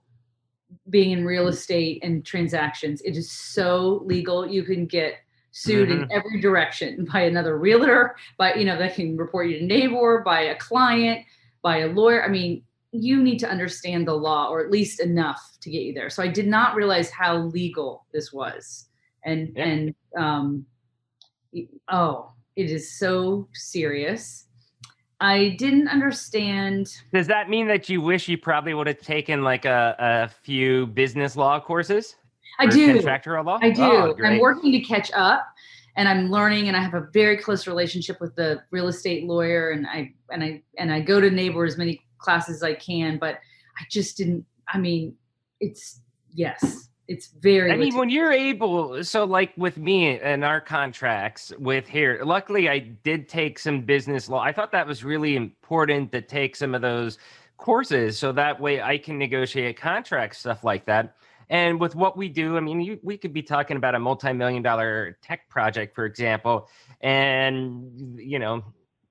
[0.89, 3.02] being in real estate and transactions.
[3.02, 4.45] It is so legal.
[4.45, 5.15] You can get
[5.52, 6.04] sued mm-hmm.
[6.04, 10.23] in every direction by another realtor, by you know, they can report you to NABOR,
[10.23, 11.25] by a client,
[11.62, 12.23] by a lawyer.
[12.23, 15.93] I mean, you need to understand the law or at least enough to get you
[15.93, 16.10] there.
[16.10, 18.88] So I did not realize how legal this was.
[19.23, 19.65] And yeah.
[19.65, 20.65] and um
[21.90, 24.46] oh, it is so serious.
[25.22, 26.90] I didn't understand.
[27.14, 30.88] Does that mean that you wish you probably would have taken like a, a few
[30.88, 32.16] business law courses?
[32.58, 32.94] I do.
[32.94, 33.60] Contractual law?
[33.62, 33.84] I do.
[33.84, 35.48] Oh, I'm working to catch up
[35.96, 39.72] and I'm learning and I have a very close relationship with the real estate lawyer
[39.72, 43.18] and I and I and I go to NABOR as many classes as I can,
[43.18, 45.16] but I just didn't I mean,
[45.60, 46.02] it's
[46.34, 51.52] yes it's very i mean when you're able so like with me and our contracts
[51.58, 54.39] with here luckily i did take some business law.
[54.39, 57.17] I thought that was really important to take some of those
[57.58, 61.15] courses so that way i can negotiate contracts stuff like that.
[61.52, 64.62] And with what we do i mean you, we could be talking about a multi-million
[64.62, 66.69] dollar tech project for example
[67.02, 68.63] and you know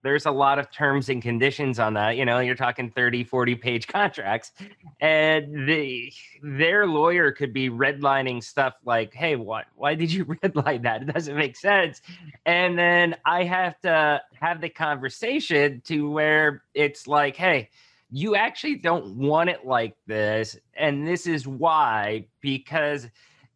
[0.02, 3.54] there's a lot of terms and conditions on that you know you're talking 30 40
[3.56, 4.52] page contracts
[5.00, 10.82] and the their lawyer could be redlining stuff like hey what why did you redline
[10.82, 11.02] that?
[11.02, 12.00] It doesn't make sense.
[12.46, 17.68] And then i have to have the conversation to where it's like hey
[18.10, 23.08] you actually don't want it like this and this is why because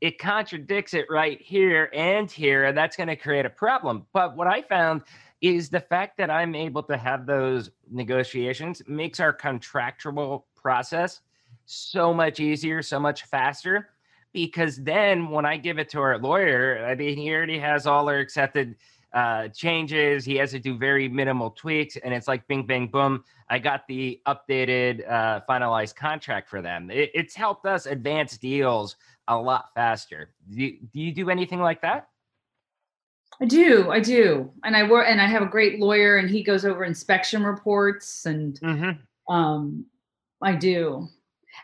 [0.03, 4.05] it contradicts it right here and here and that's going to create a problem.
[4.13, 5.03] But what i found
[5.43, 11.21] is the fact that I'm able to have those negotiations makes our contractual process
[11.67, 13.91] so much easier, so much faster.
[14.33, 18.09] Because then when I give it to our lawyer, I mean, he already has all
[18.09, 18.77] our accepted
[19.13, 20.25] uh, changes.
[20.25, 23.25] He has to do very minimal tweaks, and it's like bing, bang, boom.
[23.51, 26.91] I got the updated, uh, finalized contract for them.
[26.91, 28.97] It, it's helped us advance deals
[29.29, 30.31] a lot faster.
[30.49, 32.09] Do you, do you do anything like that?
[33.41, 36.43] I do, I do, and I work, and I have a great lawyer, and he
[36.43, 39.33] goes over inspection reports, and Mm-hmm.
[39.33, 39.87] um,
[40.43, 41.09] I do.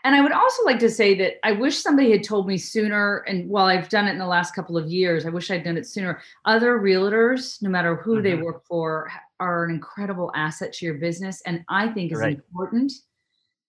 [0.05, 3.19] And I would also like to say that I wish somebody had told me sooner.
[3.27, 5.79] And while I've done it in the last couple of years, I wish I'd done
[5.79, 6.21] it sooner.
[6.45, 8.45] Other realtors, no matter who they Mhm.
[8.45, 12.37] work for, are an incredible asset to your business, and I think is Right.
[12.37, 12.93] important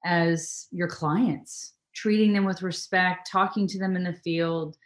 [0.05, 4.77] as your clients, treating them with respect, talking to them in the field.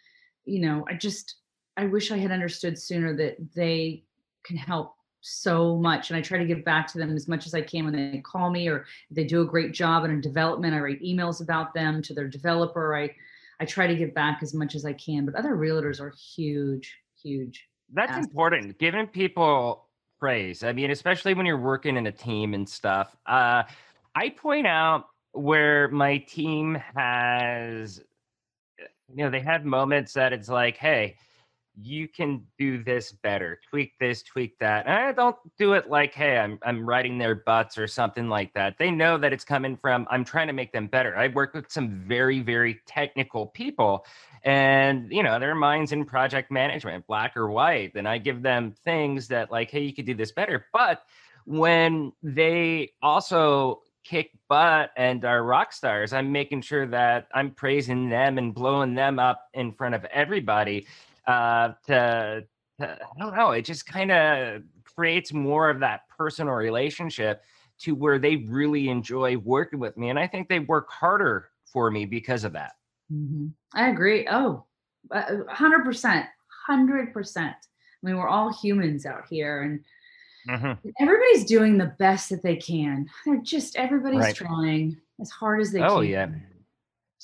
[0.46, 1.38] You know, I just
[1.78, 4.04] I wish I had understood sooner that they
[4.44, 7.54] can help so much and i try to give back to them as much as
[7.54, 10.74] i can when they call me or they do a great job in a development
[10.74, 13.10] i write emails about them to their developer i
[13.62, 16.98] i try to give back as much as i can but other realtors are huge
[17.24, 18.78] huge That's Ask- important.
[18.80, 19.88] Giving people
[20.20, 20.64] praise.
[20.64, 23.16] I mean, especially when you're working in a team and stuff.
[23.26, 23.64] Uh,
[24.16, 28.02] I point out where my team has,
[28.80, 31.18] you know, they have moments that it's like, hey,
[31.82, 34.86] you can do this better, tweak this, tweak that.
[34.86, 38.54] And I don't do it like, hey, I'm I'm riding their butts or something like
[38.54, 38.78] that.
[38.78, 41.18] They know that it's coming from I'm trying to make them better.
[41.18, 44.06] I work with some very, very technical people
[44.44, 48.74] and you know their minds in project management black or white then i give them
[48.84, 51.04] things that like hey you could do this better but
[51.46, 58.10] when they also kick butt and are rock stars i'm making sure that i'm praising
[58.10, 60.86] them and blowing them up in front of everybody
[61.28, 62.46] uh to,
[62.80, 67.44] to i don't know it just kind of creates more of that personal relationship
[67.80, 71.90] to where they really enjoy working with me and i think they work harder for
[71.92, 72.74] me because of that
[73.12, 73.52] Mhm.
[73.74, 74.66] i agree oh
[75.12, 76.28] uh, 100%
[76.70, 77.54] 100% i
[78.02, 79.84] mean we're all humans out here and
[80.48, 80.78] Mhm.
[81.00, 84.36] everybody's doing the best that they can they're just everybody's Right.
[84.36, 86.28] trying as hard as they can Oh, yeah.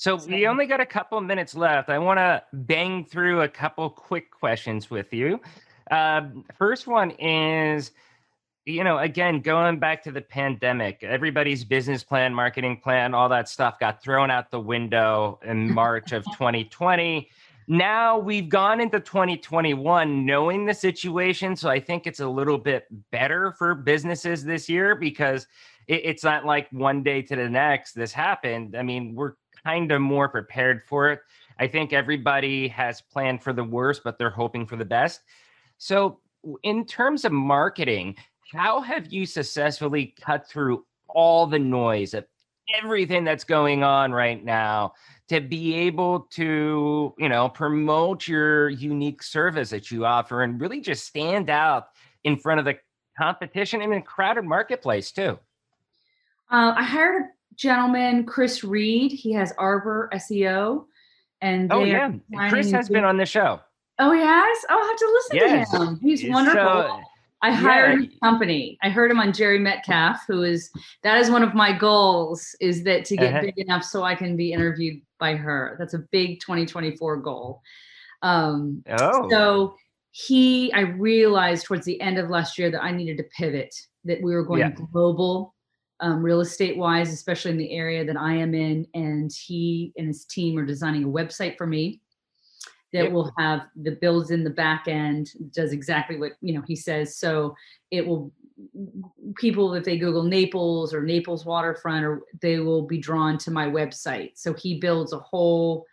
[0.00, 1.90] So we only got a couple minutes left.
[1.90, 5.38] I want to bang through a couple quick questions with you.
[5.90, 7.90] Um, first one is,
[8.64, 13.46] you know, again, going back to the pandemic, everybody's business plan, marketing plan, all that
[13.46, 17.28] stuff got thrown out the window in March of 2020.
[17.68, 21.54] Now we've gone into 2021 knowing the situation.
[21.54, 25.46] So I think it's a little bit better for businesses this year because
[25.88, 28.74] it, it's not like one day to the next this happened.
[28.74, 31.20] I mean, we're kind of more prepared for it.
[31.58, 35.20] I think everybody has planned for the worst, but they're hoping for the best.
[35.78, 36.20] So,
[36.62, 38.16] in terms of marketing,
[38.52, 42.24] how have you successfully cut through all the noise of
[42.82, 44.94] everything that's going on right now
[45.28, 50.80] to be able to, you know, promote your unique service that you offer and really
[50.80, 51.88] just stand out
[52.24, 52.76] in front of the
[53.18, 55.38] competition in a crowded marketplace too?
[56.50, 57.28] Uh, I hired a
[57.60, 59.12] gentleman, Kris Reid.
[59.12, 60.86] He has Ardor SEO,
[61.42, 62.12] and Oh yeah,
[62.48, 63.60] Kris has been on the show.
[63.98, 64.58] Oh, he has.
[64.70, 65.70] Oh, I'll have to listen Yes.
[65.72, 66.00] to him.
[66.00, 67.02] He's So, wonderful.
[67.42, 68.06] I hired yeah.
[68.06, 68.78] his company.
[68.82, 70.70] I heard him on Jerry Metcalf, who is
[71.02, 73.42] that is one of my goals is that to get Uh-huh.
[73.42, 75.76] big enough so I can be interviewed by her.
[75.78, 77.60] That's a big 2024 goal.
[78.22, 79.74] Um, Oh, so
[80.12, 84.20] he, I realized towards the end of last year that I needed to pivot, that
[84.22, 84.72] we were going Yeah.
[84.92, 85.54] global,
[86.00, 88.86] um, real estate wise, especially in the area that I am in.
[88.94, 92.00] And he and his team are designing a website for me
[92.92, 93.12] that Yep.
[93.12, 97.16] will have the builds in the back end, does exactly what you know he says.
[97.16, 97.54] So
[97.90, 98.32] it will
[99.36, 103.66] people if they Google Naples or Naples waterfront or they will be drawn to my
[103.66, 104.32] website.
[104.34, 105.86] So he builds a whole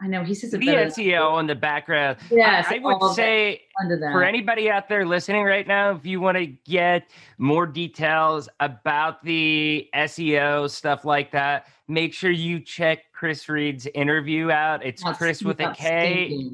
[0.00, 2.18] I know he says it the better than I SEO in the background.
[2.30, 6.36] Yes, I, all would say for anybody out there listening right now, if you want
[6.36, 13.48] to get more details about the SEO stuff like that, make sure you check Kris
[13.48, 14.84] Reid's interview out.
[14.84, 16.50] It's That's- Chris with a K.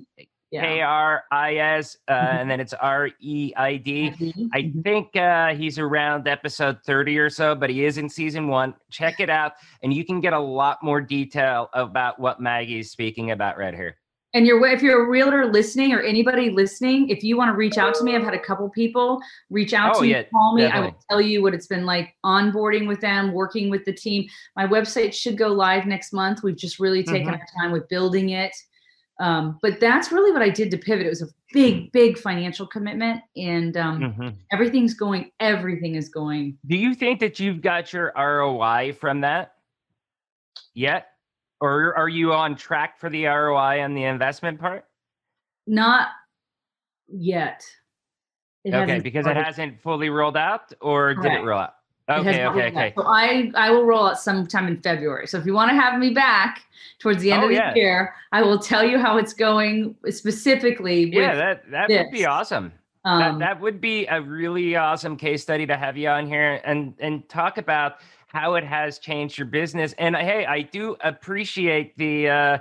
[0.51, 0.63] Yeah.
[0.63, 2.41] K R I S, uh, Mhm.
[2.41, 4.09] and then it's R E I D.
[4.53, 4.83] I mhm.
[4.83, 8.75] think uh, he's around episode 30 or so, but he is in season one.
[8.91, 9.53] Check it out,
[9.85, 13.97] and you can get a lot more detail about what Maggie's speaking about right here.
[14.35, 17.79] And you're if you're a realtor listening or anybody listening, if you want to reach
[17.79, 19.21] out to me, I've had a couple people
[19.51, 20.65] reach out Oh, to me, yeah, call me.
[20.65, 20.91] I definitely.
[20.93, 24.29] will tell you what it's been like onboarding with them, working with the team.
[24.57, 26.43] My website should go live next month.
[26.45, 27.39] We've just really taken Mhm.
[27.41, 28.55] our time with building it.
[29.21, 31.05] Um, but that's really what I did to pivot.
[31.05, 34.37] It was a big, big financial commitment, and um, Mhm.
[34.51, 35.31] everything's going.
[35.41, 36.57] Everything is going.
[36.67, 39.57] Do you think that you've got your ROI from that
[40.75, 41.09] yet?
[41.61, 44.87] Or are you on track for the ROI on the investment part?
[45.67, 46.09] Not
[47.07, 47.63] yet.
[48.65, 49.41] It okay, because started.
[49.41, 51.23] it hasn't fully rolled out, or Correct.
[51.23, 51.75] did it roll out?
[52.11, 52.93] Okay, okay, okay.
[52.97, 55.27] So I I will roll out sometime in February.
[55.27, 56.63] So if you want to have me back
[56.99, 57.75] towards the end oh, of the yeah.
[57.75, 61.05] year, I will tell you how it's going specifically.
[61.05, 62.05] yeah, that that this.
[62.05, 62.73] would be awesome.
[63.05, 66.61] Um, that, that would be a really awesome case study to have you on here
[66.65, 67.97] and and talk about
[68.29, 69.95] how it has changed your business.
[69.99, 72.59] And hey, I do appreciate the uh,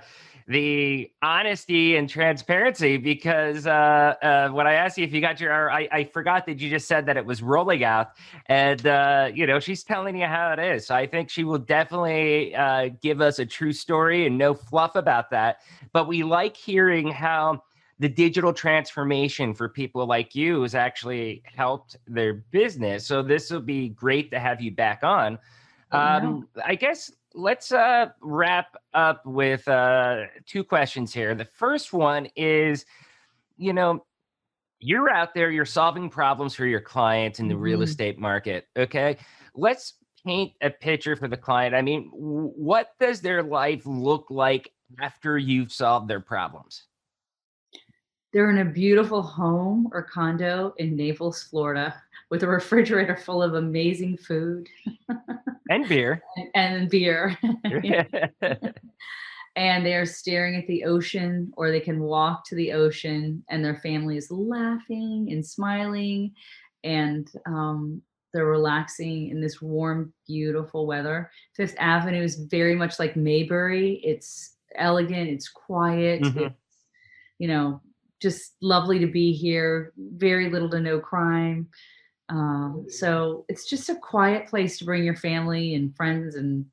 [0.50, 5.72] the honesty and transparency because uh, uh, when I asked you if you got your,
[5.72, 8.14] I, I forgot that you just said that it was rolling out,
[8.48, 10.88] and uh, you know she's telling you how it is.
[10.88, 14.96] So I think she will definitely uh, give us a true story and no fluff
[14.96, 15.60] about that.
[15.94, 17.64] But we like hearing how
[18.00, 23.06] the digital transformation for people like you has actually helped their business.
[23.06, 25.38] So this will be great to have you back on.
[25.92, 31.36] Um, I guess let's uh, wrap up with uh, two questions here.
[31.36, 32.86] The first one is,
[33.58, 34.06] you know,
[34.80, 37.64] you're out there, you're solving problems for your clients in the mm-hmm.
[37.64, 38.68] real estate market.
[38.78, 39.18] Okay.
[39.54, 41.76] Let's paint a picture for the client.
[41.76, 46.86] I mean, what does their life look like after you've solved their problems?
[48.32, 51.96] They're in a beautiful home or condo in Naples, Florida,
[52.30, 54.68] with a refrigerator full of amazing food
[55.70, 56.22] and beer.
[56.36, 57.38] and, and beer.
[59.56, 63.78] and they're staring at the ocean, or they can walk to the ocean, and their
[63.78, 66.32] family is laughing and smiling,
[66.84, 68.02] and um,
[68.34, 71.32] they're relaxing in this warm, beautiful weather.
[71.56, 76.40] Fifth Avenue is very much like Mayberry It's elegant, it's quiet, mm-hmm.
[76.40, 76.56] it's
[77.40, 77.82] you know
[78.22, 79.94] just lovely to be here.
[79.98, 81.70] Very little to no crime.
[82.30, 86.66] Um, so it's just a quiet place to bring your family and friends and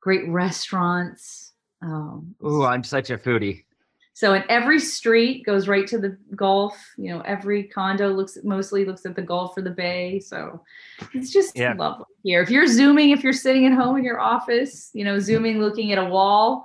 [0.00, 1.52] great restaurants.
[1.82, 3.64] Um, oh, I'm such a foodie.
[4.14, 6.76] So in every street goes right to the Gulf.
[6.96, 10.20] You know, every condo looks mostly looks at the Gulf or the Bay.
[10.20, 10.62] So
[11.14, 11.74] it's just yeah.
[11.76, 12.42] lovely here.
[12.42, 15.92] If you're zooming, if you're sitting at home in your office, you know, zooming, looking
[15.92, 16.64] at a wall,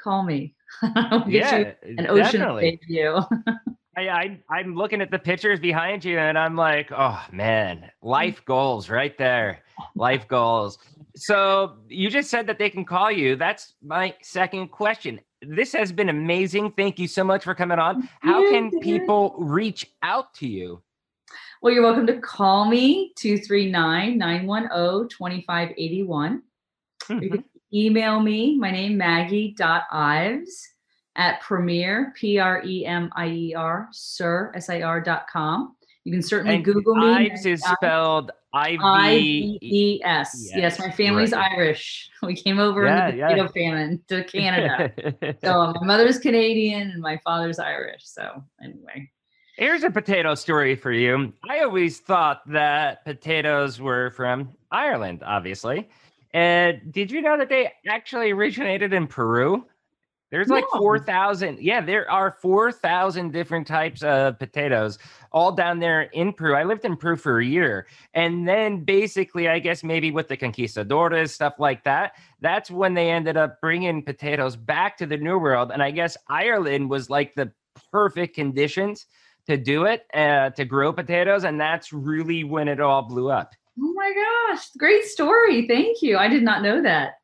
[0.00, 0.54] call me.
[1.26, 3.20] yeah, an ocean view.
[3.96, 8.44] I, I am looking at the pictures behind you and I'm like, oh man, life
[8.44, 9.60] goals right there.
[9.94, 10.78] Life goals.
[11.16, 13.36] So you just said that they can call you.
[13.36, 15.20] That's my second question.
[15.42, 16.72] This has been amazing.
[16.72, 18.08] Thank you so much for coming on.
[18.20, 20.82] How can people reach out to you?
[21.62, 26.42] Well, you're welcome to call me 239 910 2581.
[27.08, 27.38] You can mm-hmm.
[27.72, 30.73] email me, my name Maggie.ives
[31.16, 35.76] at Premier, P R E M I E R, Sir, S I R dot com.
[36.04, 37.06] You can certainly and Google me.
[37.06, 40.50] Ives is uh, spelled I V E S.
[40.54, 41.50] Yes, my family's right.
[41.52, 42.10] Irish.
[42.22, 43.48] We came over yeah, in the potato yeah.
[43.48, 45.36] famine to Canada.
[45.44, 48.02] so my mother's Canadian and my father's Irish.
[48.04, 49.10] So anyway.
[49.56, 51.32] Here's a potato story for you.
[51.48, 55.88] I always thought that potatoes were from Ireland, obviously.
[56.32, 59.64] And did you know that they actually originated in Peru?
[60.34, 60.80] There's like no.
[60.80, 61.60] 4,000.
[61.60, 64.98] Yeah, there are 4,000 different types of potatoes
[65.30, 66.56] all down there in Peru.
[66.56, 67.86] I lived in Peru for a year.
[68.14, 73.12] And then basically, I guess maybe with the conquistadores, stuff like that, that's when they
[73.12, 75.70] ended up bringing potatoes back to the New World.
[75.70, 77.52] And I guess Ireland was like the
[77.92, 79.06] perfect conditions
[79.46, 81.44] to do it, uh, to grow potatoes.
[81.44, 83.52] And that's really when it all blew up.
[83.80, 84.12] Oh my
[84.50, 84.66] gosh.
[84.78, 85.68] Great story.
[85.68, 86.18] Thank you.
[86.18, 87.18] I did not know that.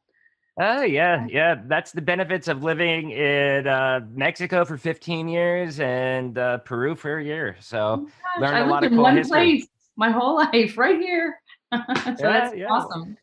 [0.58, 1.56] Oh yeah, yeah.
[1.66, 7.18] That's the benefits of living in uh, Mexico for 15 years and uh, Peru for
[7.18, 7.56] a year.
[7.60, 9.58] So oh learned a lot of cool one history.
[9.58, 11.40] Place my whole life, right here.
[11.72, 12.66] so yeah, that's yeah.
[12.68, 13.16] awesome.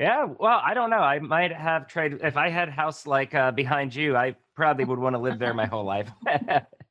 [0.00, 0.96] Yeah, well, I don't know.
[0.96, 4.16] I might have tried if I had house like uh, behind you.
[4.16, 6.10] I probably would want to live there my whole life.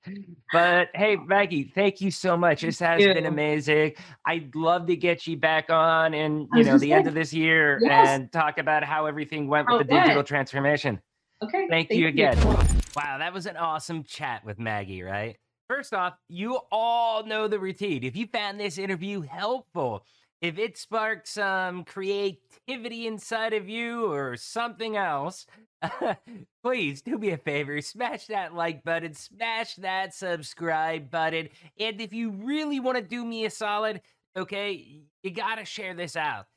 [0.51, 2.61] but hey, Maggie, thank you so much.
[2.61, 3.93] This has been amazing.
[4.25, 7.33] I'd love to get you back on and you know the saying, end of this
[7.33, 8.07] year yes.
[8.09, 9.95] and talk about how everything went with okay.
[9.95, 11.01] the digital transformation.
[11.43, 11.67] Okay.
[11.69, 12.37] Thank, thank you again.
[12.37, 12.57] You.
[12.95, 15.37] Wow, that was an awesome chat with Maggie, right?
[15.67, 18.03] First off, you all know the routine.
[18.03, 20.05] If you found this interview helpful,
[20.41, 25.45] if it sparked some creativity inside of you or something else,
[26.63, 31.49] please do me a favor smash that like button, smash that subscribe button.
[31.79, 34.01] And if you really want to do me a solid,
[34.35, 36.47] okay, you got to share this out.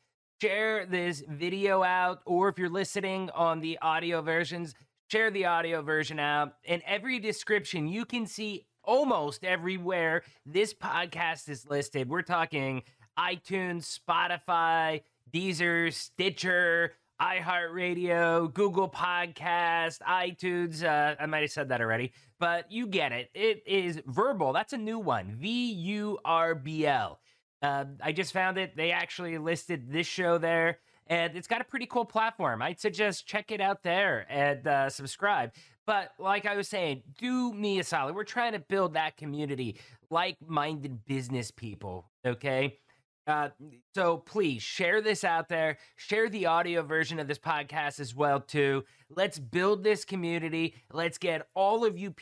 [0.41, 4.75] Share this video out, or if you're listening on the audio versions,
[5.11, 6.55] share the audio version out.
[6.65, 12.09] In every description, you can see almost everywhere this podcast is listed.
[12.09, 12.83] We're talking
[13.19, 15.03] iTunes, Spotify,
[15.33, 20.83] Deezer, Stitcher, iHeartRadio, Google Podcast, iTunes.
[20.83, 23.31] Uh, I might have said that already, but you get it.
[23.35, 24.53] It is Vurbl.
[24.53, 25.37] That's a new one.
[25.39, 27.21] V U R B L.
[27.63, 28.77] Uh, I just found it.
[28.77, 32.61] They actually listed this show there, and it's got a pretty cool platform.
[32.61, 35.53] I'd suggest check it out there and uh, subscribe.
[35.87, 38.15] But like I was saying, do me a solid.
[38.15, 39.79] We're trying to build that community,
[40.11, 42.11] like minded business people.
[42.27, 42.79] Okay.
[43.27, 43.49] Uh,
[43.95, 45.79] so please share this out there.
[45.97, 48.85] Share the audio version of this podcast as well too.
[49.09, 50.75] Let's build this community.
[50.93, 52.15] Let's get all of you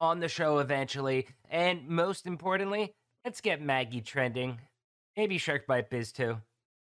[0.00, 2.94] on the show eventually, and most importantly,
[3.24, 4.58] let's get Maggie trending.
[5.16, 6.36] Maybe Shark Bite Biz too.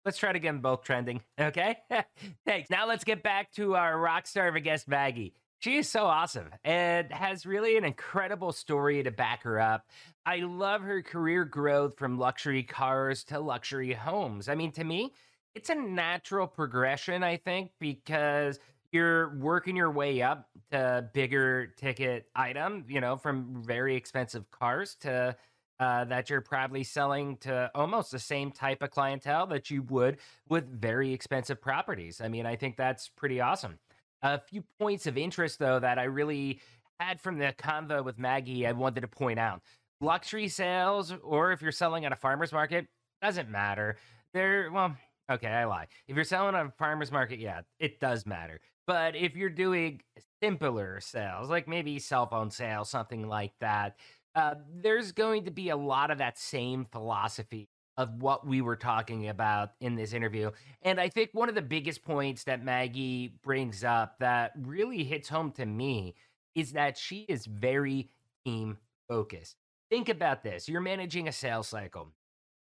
[0.04, 1.20] Let's try to get them both trending.
[1.40, 1.76] Okay.
[2.46, 2.70] Thanks.
[2.70, 5.34] Now let's get back to our rock star of a guest, Maggie.
[5.58, 9.86] She is so awesome and has really an incredible story to back her up.
[10.24, 14.48] I love her career growth from luxury cars to luxury homes.
[14.48, 15.14] I mean, to me,
[15.54, 18.60] it's a natural progression, I think, because
[18.92, 24.94] you're working your way up to bigger ticket item, you know, from very expensive cars
[25.00, 25.34] to
[25.78, 30.18] uh, that you're probably selling to almost the same type of clientele that you would
[30.48, 32.20] with very expensive properties.
[32.20, 33.78] I mean, I think that's pretty awesome.
[34.22, 36.60] A few points of interest, though, that I really
[36.98, 39.62] had from the convo with Maggie, I wanted to point out.
[40.00, 42.86] Luxury sales, or if you're selling at a farmer's market,
[43.22, 43.96] doesn't matter.
[44.32, 44.96] They're, well,
[45.30, 45.86] okay, I lie.
[46.08, 48.60] If you're selling at a farmer's market, yeah, it does matter.
[48.86, 50.00] But if you're doing
[50.42, 53.96] simpler sales, like maybe cell phone sales, something like that,
[54.34, 58.76] uh, there's going to be a lot of that same philosophy of what we were
[58.76, 60.50] talking about in this interview.
[60.82, 65.28] And I think one of the biggest points that Maggie brings up that really hits
[65.28, 66.14] home to me
[66.54, 68.10] is that she is very
[68.44, 68.78] team
[69.08, 69.56] focused.
[69.90, 72.12] Think about this you're managing a sales cycle.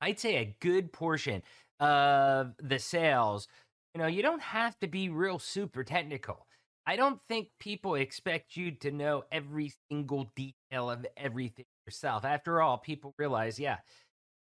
[0.01, 1.43] I'd say a good portion
[1.81, 3.49] of the sales,
[3.95, 6.47] you know, you don't have to be real super technical.
[6.87, 12.25] I don't think people expect you to know every single detail of everything yourself.
[12.25, 13.79] After all, people realize, yeah,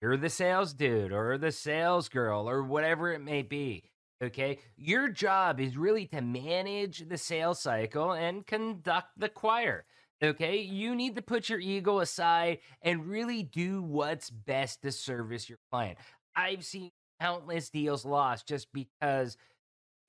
[0.04, 3.90] you're the sales dude or the sales girl or whatever it may be.
[4.22, 4.58] Okay.
[4.76, 9.86] Your job is really to manage the sales cycle and conduct the choir.
[10.22, 10.58] Okay.
[10.58, 15.58] You need to put your ego aside and really do what's best to service your
[15.70, 15.96] client.
[16.36, 19.38] I've seen countless deals lost just because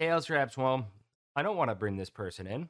[0.01, 0.87] sales reps, well,
[1.37, 2.67] I don't want to bring this person in,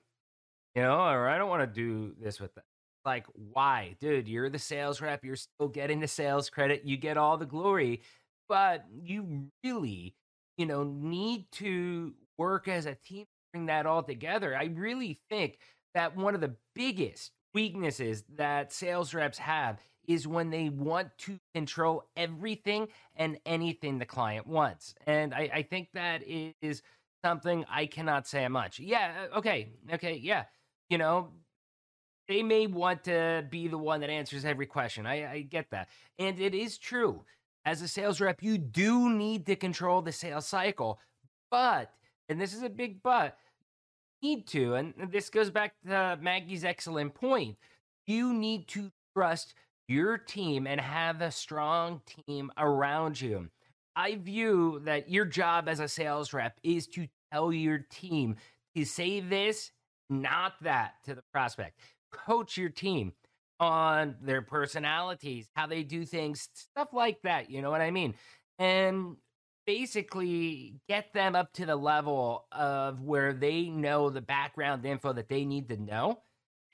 [0.76, 2.65] you know, or I don't want to do this with them
[3.06, 7.18] like why dude you're the sales rep you're still getting the sales credit you get
[7.18, 8.01] all the glory
[8.49, 10.16] but you really
[10.58, 13.26] you know need to work as a team
[13.56, 14.56] bring that all together.
[14.56, 15.60] I really think
[15.93, 19.80] that one of the biggest weaknesses that sales reps have
[20.10, 25.62] is when they want to control everything and anything the client wants and i, I
[25.64, 26.84] think that is
[27.24, 28.78] something i cannot say much.
[28.78, 30.43] Yeah uh, okay okay yeah
[30.89, 31.30] you know
[32.28, 35.05] they may want to be the one that answers every question.
[35.05, 35.89] I, I get that.
[36.17, 37.23] And it is true.
[37.65, 40.99] As a sales rep, you do need to control the sales cycle.
[41.49, 41.91] But,
[42.30, 43.38] and this is a big but,
[44.21, 47.57] need to, and this goes back to Maggie's excellent point,
[48.07, 49.53] you need to trust
[49.88, 53.49] your team and have a strong team around you.
[53.95, 58.36] I view that your job as a sales rep is to tell your team
[58.76, 59.71] to say this,
[60.09, 61.80] not that to the prospect
[62.12, 63.14] coach your team
[63.60, 67.49] on their personalities, how they do things, stuff like that.
[67.49, 68.16] You know what I mean?
[68.60, 69.18] And
[69.66, 75.30] basically get them up to the level of where they know the background info that
[75.30, 76.22] they need to know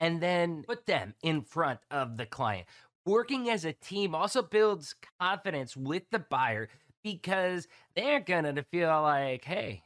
[0.00, 2.66] and then put them in front of the client.
[3.06, 6.68] Working as a team also builds confidence with the buyer
[7.02, 7.66] because
[7.96, 9.82] they're going to feel like, hey,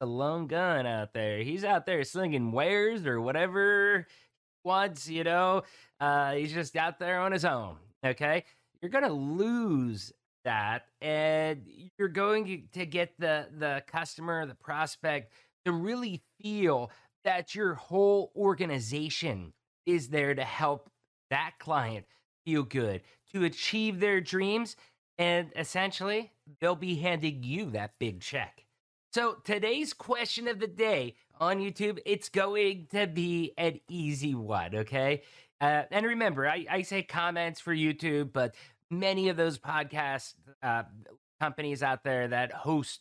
[0.00, 1.38] a lone gun out there.
[1.38, 4.06] He's out there slinging wares or whatever
[4.64, 5.62] once, you know,
[6.00, 7.76] uh, he's just out there on his own.
[8.04, 8.44] Okay.
[8.80, 10.12] You're going to lose
[10.44, 11.62] that and
[11.98, 15.32] you're going to get the, the customer, the prospect
[15.66, 16.90] to really feel
[17.24, 19.52] that your whole organization
[19.84, 20.90] is there to help
[21.28, 22.06] that client
[22.44, 23.02] feel good,
[23.32, 24.76] to achieve their dreams.
[25.18, 28.64] And essentially, they'll be handing you that big check.
[29.12, 34.76] So today's question of the day on YouTube, it's going to be an easy one,
[34.76, 35.22] okay?
[35.60, 38.54] Uh, and remember, I, I, say comments for YouTube, but
[38.88, 40.84] many of those podcast uh,
[41.40, 43.00] companies out there that host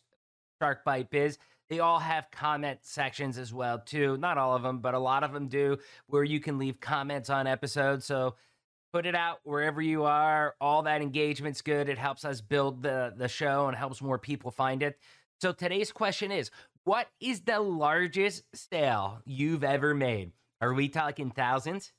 [0.59, 1.37] Shark Bite Biz,
[1.69, 4.17] they all have comment sections as well too.
[4.17, 7.29] Not all of them, but a lot of them do, where you can leave comments
[7.29, 8.05] on episodes.
[8.05, 8.33] So
[8.91, 10.55] put it out wherever you are.
[10.59, 11.87] All that engagement's good.
[11.87, 14.97] It helps us build the the show and helps more people find it.
[15.41, 16.51] So today's question is
[16.83, 20.33] what is the largest sale you've ever made?
[20.59, 21.93] Are we talking thousands,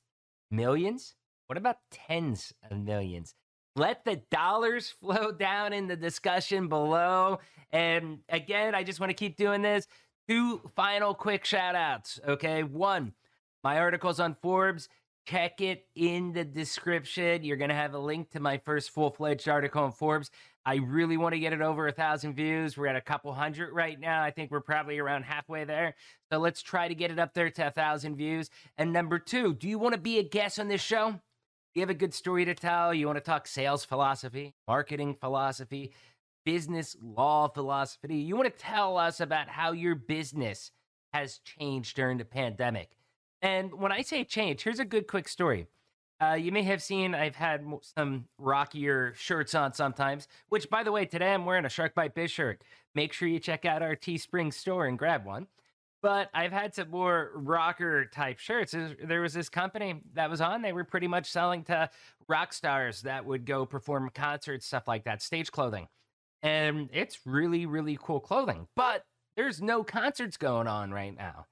[0.51, 1.15] millions?
[1.47, 3.35] What about tens of millions?
[3.77, 7.39] Let the dollars flow down in the discussion below.
[7.73, 9.87] And again, I just want to keep doing this.
[10.29, 12.21] Two final quick shout outs.
[12.29, 12.63] Okay.
[12.63, 13.15] One,
[13.65, 14.89] my articles on Forbes.
[15.27, 17.45] Check it in the description.
[17.45, 20.31] You're going to have a link to my first full fledged article on Forbes.
[20.67, 22.77] I really want to get it over a thousand views.
[22.77, 24.23] We're at a couple hundred right now.
[24.23, 25.95] I think we're probably around halfway there.
[26.31, 28.51] So let's try to get it up there to a thousand views.
[28.77, 31.19] And number two, do you want to be a guest on this show?
[31.75, 32.93] You have a good story to tell.
[32.93, 35.93] You want to talk sales philosophy, marketing philosophy,
[36.45, 38.17] business law philosophy.
[38.17, 40.73] You want to tell us about how your business
[41.13, 42.91] has changed during the pandemic.
[43.41, 45.67] And when I say change, here's a good quick story.
[46.21, 47.65] Uh, you may have seen I've had
[47.97, 52.15] some rockier shirts on sometimes, which, by the way, today I'm wearing a Shark Bite
[52.15, 52.63] Biz shirt.
[52.95, 55.47] Make sure you check out our Teespring store and grab one.
[56.03, 58.75] But I've had some more rocker type shirts.
[59.03, 61.91] There was this company that was on, they were pretty much selling to
[62.27, 65.89] rock stars that would go perform concerts, stuff like that, stage clothing.
[66.43, 68.67] And it's really, really cool clothing.
[68.77, 69.05] But
[69.37, 71.47] there's no concerts going on right now.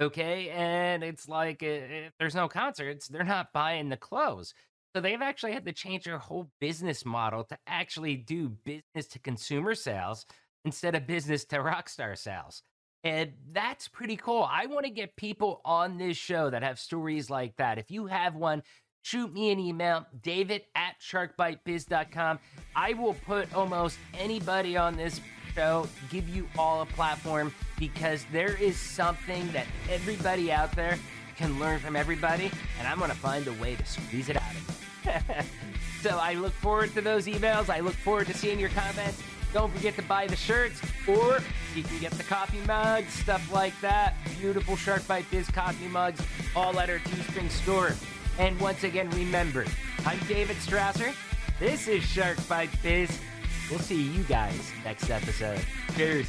[0.00, 0.50] Okay.
[0.50, 4.54] And it's like, if there's no concerts, they're not buying the clothes.
[4.94, 9.18] So they've actually had to change their whole business model to actually do business to
[9.20, 10.26] consumer sales
[10.64, 12.62] instead of business to rock star sales.
[13.04, 14.46] And that's pretty cool.
[14.50, 17.78] I want to get people on this show that have stories like that.
[17.78, 18.62] If you have one,
[19.02, 22.40] shoot me an email, david at sharkbitebiz.com.
[22.76, 25.20] I will put almost anybody on this
[25.54, 30.96] show, give you all a platform because there is something that everybody out there
[31.34, 34.52] can learn from everybody, and I'm going to find a way to squeeze it out
[34.52, 35.42] of you.
[36.02, 37.70] so I look forward to those emails.
[37.70, 39.20] I look forward to seeing your comments.
[39.52, 41.40] Don't forget to buy the shirts, or
[41.74, 44.14] you can get the coffee mugs, stuff like that.
[44.38, 46.20] Beautiful Shark Bite Biz coffee mugs,
[46.54, 47.92] all at our Teespring store.
[48.38, 49.64] And once again, remember,
[50.06, 51.14] I'm David Strausser.
[51.58, 53.18] This is Shark Bite Biz.
[53.70, 55.60] We'll see you guys next episode.
[55.96, 56.28] Cheers.